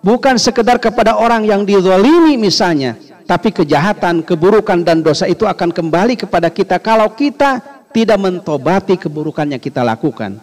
Bukan 0.00 0.38
sekedar 0.38 0.78
kepada 0.78 1.18
orang 1.18 1.42
yang 1.42 1.66
dizalimi 1.66 2.38
misalnya. 2.38 2.94
Tapi 3.26 3.50
kejahatan, 3.50 4.22
keburukan 4.22 4.86
dan 4.86 5.02
dosa 5.02 5.26
itu 5.26 5.42
akan 5.42 5.74
kembali 5.74 6.14
kepada 6.14 6.46
kita 6.46 6.78
kalau 6.78 7.10
kita 7.10 7.58
tidak 7.90 8.18
mentobati 8.22 8.94
keburukan 8.94 9.50
yang 9.50 9.58
kita 9.58 9.82
lakukan. 9.82 10.38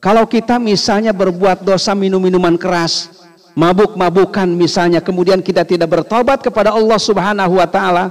Kalau 0.00 0.24
kita 0.24 0.56
misalnya 0.56 1.12
berbuat 1.12 1.60
dosa 1.60 1.92
minum-minuman 1.92 2.56
keras, 2.56 3.10
mabuk-mabukan 3.52 4.46
misalnya, 4.46 5.04
kemudian 5.04 5.44
kita 5.44 5.64
tidak 5.66 5.88
bertobat 5.92 6.40
kepada 6.44 6.72
Allah 6.72 7.00
Subhanahu 7.00 7.58
wa 7.58 7.68
taala, 7.68 8.04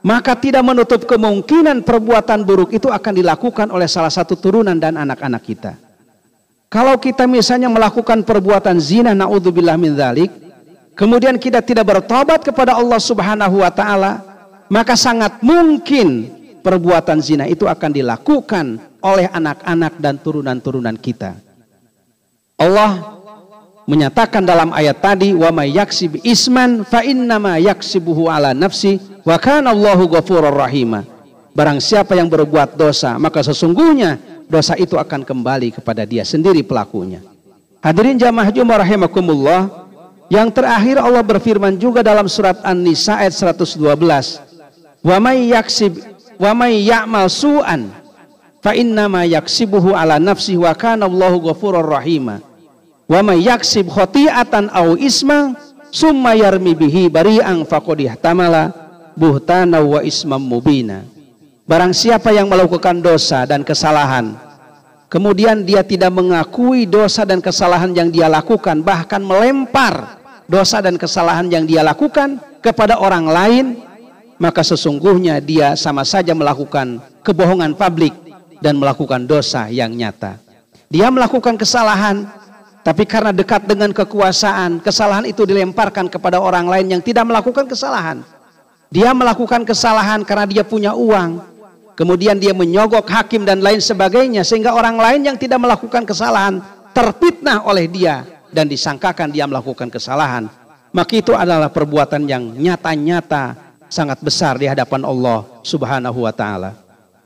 maka 0.00 0.38
tidak 0.38 0.64
menutup 0.64 1.04
kemungkinan 1.04 1.82
perbuatan 1.82 2.46
buruk 2.46 2.72
itu 2.74 2.88
akan 2.88 3.12
dilakukan 3.12 3.68
oleh 3.68 3.90
salah 3.90 4.10
satu 4.10 4.38
turunan 4.38 4.78
dan 4.78 4.96
anak-anak 4.96 5.42
kita. 5.44 5.72
Kalau 6.72 6.96
kita 6.96 7.28
misalnya 7.28 7.68
melakukan 7.68 8.24
perbuatan 8.24 8.76
zina 8.80 9.12
naudzubillah 9.12 9.76
min 9.76 9.96
dzalik, 9.96 10.47
kemudian 10.98 11.38
kita 11.38 11.62
tidak 11.62 11.86
bertobat 11.86 12.42
kepada 12.42 12.74
Allah 12.74 12.98
Subhanahu 12.98 13.62
wa 13.62 13.70
taala, 13.70 14.18
maka 14.66 14.98
sangat 14.98 15.38
mungkin 15.40 16.34
perbuatan 16.60 17.22
zina 17.22 17.46
itu 17.46 17.64
akan 17.64 17.90
dilakukan 17.94 18.82
oleh 18.98 19.30
anak-anak 19.30 19.96
dan 20.02 20.18
turunan-turunan 20.18 20.98
kita. 20.98 21.38
Allah 22.58 23.22
menyatakan 23.88 24.42
dalam 24.42 24.74
ayat 24.74 24.98
tadi 24.98 25.32
wa 25.32 25.48
may 25.54 25.72
yaksib 25.72 26.18
isman 26.26 26.82
fa 26.84 27.06
innama 27.06 27.56
yaksibuhu 27.56 28.28
ala 28.28 28.52
nafsi 28.52 28.98
wa 29.22 29.38
kana 29.38 29.70
Allahu 29.70 30.10
ghafurur 30.10 30.52
rahima. 30.52 31.06
Barang 31.54 31.80
siapa 31.80 32.18
yang 32.18 32.26
berbuat 32.26 32.74
dosa 32.74 33.16
maka 33.16 33.40
sesungguhnya 33.40 34.18
dosa 34.50 34.74
itu 34.74 34.98
akan 34.98 35.22
kembali 35.22 35.78
kepada 35.78 36.02
dia 36.02 36.26
sendiri 36.26 36.66
pelakunya. 36.66 37.22
Hadirin 37.78 38.18
jamaah 38.18 38.50
Jumat 38.50 38.82
rahimakumullah. 38.82 39.77
Yang 40.28 40.60
terakhir 40.60 40.96
Allah 41.00 41.24
berfirman 41.24 41.80
juga 41.80 42.04
dalam 42.04 42.28
surat 42.28 42.60
An-Nisa 42.60 43.16
ayat 43.16 43.32
112. 43.32 43.80
Wa 45.00 45.16
may 45.16 45.48
yaksib 45.52 45.96
wa 46.38 46.54
may 46.54 46.86
ya'mal 46.86 47.26
su'an 47.26 47.90
fa 48.62 48.72
innama 48.72 49.26
yaksibuhu 49.26 49.92
ala 49.94 50.22
nafsi 50.22 50.54
wa 50.54 50.70
kana 50.74 51.10
Allahu 51.10 51.50
ghafurur 51.50 51.82
rahima 51.82 52.38
wa 53.10 53.20
may 53.26 53.42
yaksib 53.42 53.90
khati'atan 53.90 54.70
aw 54.70 54.94
isma 54.94 55.58
summa 55.90 56.38
yarmi 56.38 56.78
bihi 56.78 57.10
bari'an 57.10 57.66
faqad 57.66 57.98
ihtamala 58.06 58.70
buhtana 59.18 59.82
wa 59.82 59.98
ismam 60.02 60.38
mubina 60.38 61.02
barang 61.66 61.90
siapa 61.90 62.30
yang 62.30 62.46
melakukan 62.46 63.02
dosa 63.02 63.42
dan 63.42 63.66
kesalahan 63.66 64.38
kemudian 65.10 65.66
dia 65.66 65.82
tidak 65.82 66.14
mengakui 66.14 66.86
dosa 66.86 67.26
dan 67.26 67.42
kesalahan 67.42 67.90
yang 67.90 68.14
dia 68.14 68.30
lakukan 68.30 68.78
bahkan 68.78 69.22
melempar 69.22 70.17
dosa 70.48 70.80
dan 70.80 70.96
kesalahan 70.96 71.46
yang 71.52 71.68
dia 71.68 71.84
lakukan 71.84 72.40
kepada 72.64 72.96
orang 72.96 73.28
lain 73.28 73.66
maka 74.40 74.64
sesungguhnya 74.64 75.42
dia 75.44 75.76
sama 75.76 76.06
saja 76.08 76.32
melakukan 76.32 77.02
kebohongan 77.20 77.76
publik 77.76 78.16
dan 78.64 78.80
melakukan 78.80 79.26
dosa 79.28 79.68
yang 79.68 79.92
nyata. 79.92 80.40
Dia 80.88 81.12
melakukan 81.12 81.58
kesalahan, 81.60 82.24
tapi 82.80 83.04
karena 83.04 83.34
dekat 83.34 83.68
dengan 83.68 83.92
kekuasaan, 83.92 84.80
kesalahan 84.80 85.28
itu 85.28 85.44
dilemparkan 85.44 86.08
kepada 86.08 86.40
orang 86.40 86.64
lain 86.64 86.96
yang 86.96 87.02
tidak 87.04 87.28
melakukan 87.28 87.68
kesalahan. 87.68 88.24
Dia 88.88 89.12
melakukan 89.12 89.68
kesalahan 89.68 90.24
karena 90.24 90.48
dia 90.48 90.64
punya 90.64 90.96
uang, 90.96 91.44
kemudian 91.92 92.40
dia 92.40 92.56
menyogok 92.56 93.04
hakim 93.04 93.44
dan 93.44 93.60
lain 93.60 93.84
sebagainya, 93.84 94.46
sehingga 94.46 94.72
orang 94.72 94.96
lain 94.96 95.28
yang 95.28 95.36
tidak 95.36 95.60
melakukan 95.60 96.08
kesalahan 96.08 96.64
terfitnah 96.96 97.68
oleh 97.68 97.84
dia 97.84 98.37
dan 98.52 98.68
disangkakan 98.68 99.32
dia 99.32 99.44
melakukan 99.44 99.88
kesalahan. 99.88 100.48
Maka 100.88 101.20
itu 101.20 101.36
adalah 101.36 101.68
perbuatan 101.68 102.24
yang 102.24 102.56
nyata-nyata 102.56 103.56
sangat 103.88 104.20
besar 104.20 104.56
di 104.56 104.68
hadapan 104.68 105.04
Allah 105.04 105.44
Subhanahu 105.64 106.24
wa 106.24 106.32
taala. 106.32 106.76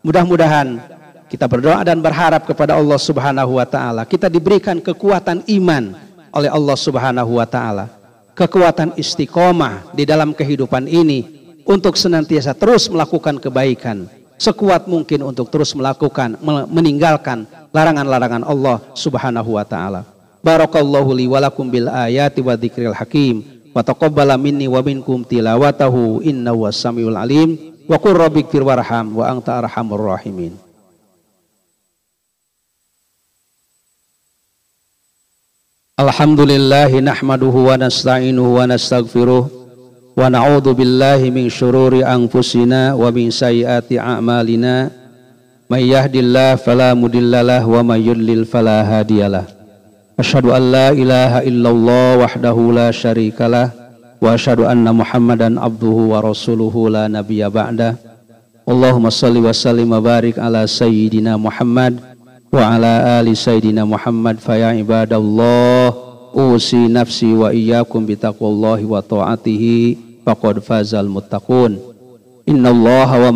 Mudah-mudahan 0.03 0.83
kita 1.31 1.47
berdoa 1.47 1.83
dan 1.87 2.03
berharap 2.03 2.43
kepada 2.47 2.75
Allah 2.75 2.99
Subhanahu 2.99 3.59
wa 3.59 3.67
taala 3.67 4.03
kita 4.03 4.27
diberikan 4.27 4.83
kekuatan 4.83 5.47
iman 5.47 5.95
oleh 6.35 6.51
Allah 6.51 6.77
Subhanahu 6.79 7.39
wa 7.39 7.47
taala. 7.47 7.87
Kekuatan 8.33 8.97
istiqomah 8.97 9.93
di 9.93 10.09
dalam 10.09 10.33
kehidupan 10.33 10.89
ini 10.89 11.43
untuk 11.69 11.95
senantiasa 11.95 12.57
terus 12.57 12.89
melakukan 12.89 13.39
kebaikan 13.39 14.09
sekuat 14.43 14.91
mungkin 14.91 15.23
untuk 15.23 15.55
terus 15.55 15.71
melakukan 15.79 16.35
meninggalkan 16.67 17.47
larangan-larangan 17.71 18.43
Allah 18.43 18.83
Subhanahu 18.99 19.55
wa 19.55 19.63
taala. 19.63 20.12
Barakallahu 20.43 21.15
li 21.15 21.31
walakum 21.31 21.71
bil 21.71 21.87
ayati 21.87 22.43
wa 22.43 22.59
dzikril 22.59 22.91
hakim. 22.91 23.47
Wa 23.71 23.87
taqabbala 23.87 24.35
minni 24.35 24.67
wa 24.67 24.83
minkum 24.83 25.23
tilawatahu. 25.23 26.19
Innahu 26.27 26.67
was-samiul 26.67 27.15
alim. 27.15 27.79
Wa 27.87 27.95
qur 28.03 28.19
rabbighfir 28.19 28.67
warham 28.67 29.23
wa 29.23 29.31
anta 29.31 29.63
arhamur 29.63 30.03
rahimin. 30.03 30.59
Alhamdulillahi 35.95 36.99
nahmaduhu 36.99 37.71
wa 37.71 37.79
nasta'inuhu 37.79 38.59
wa 38.59 38.67
nastaghfiruh. 38.67 39.47
Wa 40.19 40.27
na'udzu 40.27 40.75
billahi 40.75 41.31
min 41.31 41.47
syururi 41.47 42.03
anfusina 42.03 42.99
wa 42.99 43.07
min 43.15 43.31
sayyiati 43.31 43.95
a'malina. 43.95 44.91
May 45.71 45.95
yahdillahu 45.95 46.59
fala 46.59 46.99
mudhillalah 46.99 47.63
wa 47.63 47.81
may 47.87 48.03
yudlil 48.03 48.43
fala 48.43 48.83
hadiyalah 48.83 49.62
Asyhadu 50.23 50.55
an 50.55 50.71
la 50.71 50.95
ilaha 50.95 51.43
illallah 51.43 52.23
wahdahu 52.23 52.71
la 52.71 52.95
syarikalah 52.95 53.75
wa 54.23 54.39
asyhadu 54.39 54.71
anna 54.71 54.95
Muhammadan 54.95 55.59
abduhu 55.59 56.15
wa 56.15 56.23
rasuluhu 56.23 56.87
la 56.87 57.11
nabiyya 57.11 57.51
ba'da. 57.51 57.99
Allahumma 58.63 59.11
salli 59.11 59.43
wa 59.43 59.51
sallim 59.51 59.91
wa 59.91 59.99
barik 59.99 60.39
ala 60.39 60.63
sayyidina 60.63 61.35
Muhammad 61.35 61.99
wa 62.55 62.71
ala 62.71 63.19
ali 63.19 63.35
sayyidina 63.35 63.83
Muhammad 63.83 64.39
fa 64.39 64.55
ya 64.55 64.71
ibadallah 64.79 65.91
usi 66.31 66.87
nafsi 66.87 67.35
wa 67.35 67.51
iyyakum 67.51 68.07
bi 68.07 68.15
taqwallahi 68.15 68.87
wa 68.87 69.03
ta'atihi 69.03 70.23
faqad 70.23 70.63
fazal 70.63 71.11
muttaqun. 71.11 71.83
Innallaha 72.47 73.27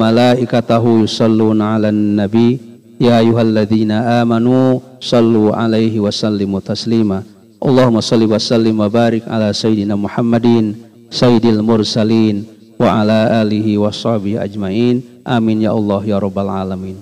wa 2.96 3.04
Ya 3.04 3.20
ayyuhalladzina 3.20 4.20
amanu 4.24 4.80
sallu 5.00 5.52
alaihi 5.52 6.00
wa 6.00 6.08
sallimu 6.08 6.60
taslima. 6.64 7.20
Allahumma 7.60 8.00
salli 8.00 8.24
wa 8.24 8.40
sallim 8.40 8.80
wa 8.80 8.88
barik 8.88 9.24
ala 9.28 9.52
sayyidina 9.52 9.96
Muhammadin 10.00 10.76
sayyidil 11.12 11.60
mursalin 11.60 12.48
wa 12.80 13.00
ala 13.00 13.44
alihi 13.44 13.76
wa 13.76 13.92
sahbihi 13.92 14.40
ajmain. 14.40 15.04
Amin 15.28 15.60
ya 15.60 15.76
Allah 15.76 16.00
ya 16.08 16.16
rabbal 16.16 16.48
alamin. 16.48 16.96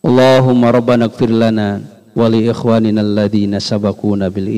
Allahumma 0.00 0.72
rabbana 0.72 1.12
ighfir 1.12 1.28
lana 1.28 1.84
wa 2.16 2.26
li 2.32 2.48
ikhwanina 2.48 3.04
alladhina 3.04 3.60
sabaquna 3.60 4.32
bil 4.32 4.48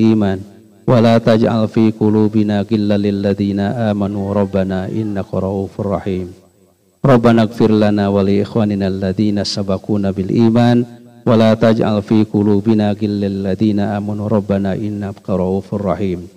ربنا 7.05 7.41
اغفر 7.41 7.71
لنا 7.71 8.09
ولإخواننا 8.09 8.87
الذين 8.87 9.43
سبقونا 9.43 10.11
بالإيمان 10.11 10.85
ولا 11.25 11.53
تجعل 11.53 12.01
في 12.01 12.25
قلوبنا 12.33 12.91
غلا 12.91 13.27
للذين 13.29 13.79
آمنوا. 13.79 14.27
ربنا 14.27 14.73
إنك 14.73 15.29
رؤوف 15.29 15.73
رحيم. 15.73 16.27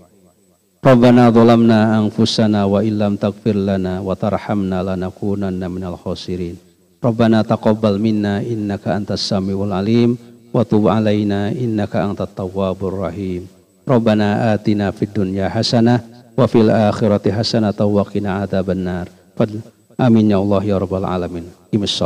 ربنا 0.84 1.30
ظلمنا 1.30 1.98
أنفسنا 1.98 2.64
وإن 2.64 2.98
لم 2.98 3.16
تغفر 3.16 3.56
لنا 3.56 4.00
وترحمنا 4.00 4.78
لنكونن 4.82 5.70
من 5.70 5.84
الخاسرين. 5.84 6.56
ربنا 7.04 7.42
تقبل 7.42 7.98
منا 7.98 8.44
إنك 8.44 8.88
أنت 8.88 9.12
السميع 9.12 9.64
العليم 9.64 10.10
وتب 10.54 10.88
علينا 10.88 11.48
إنك 11.52 11.96
أنت 11.96 12.20
التواب 12.20 12.76
الرحيم. 12.84 13.42
ربنا 13.88 14.54
آتنا 14.54 14.90
في 14.90 15.04
الدنيا 15.08 15.48
حسنة 15.48 16.00
وفي 16.38 16.60
الآخرة 16.60 17.24
حسنة 17.32 17.78
وقنا 17.80 18.30
عذاب 18.32 18.70
النار. 18.70 19.08
فضل 19.36 19.60
Amin 19.98 20.30
ya 20.30 20.38
Allah 20.38 20.62
ya 20.62 20.78
rabbal 20.78 21.02
alamin. 21.02 21.50
Imis. 21.74 21.98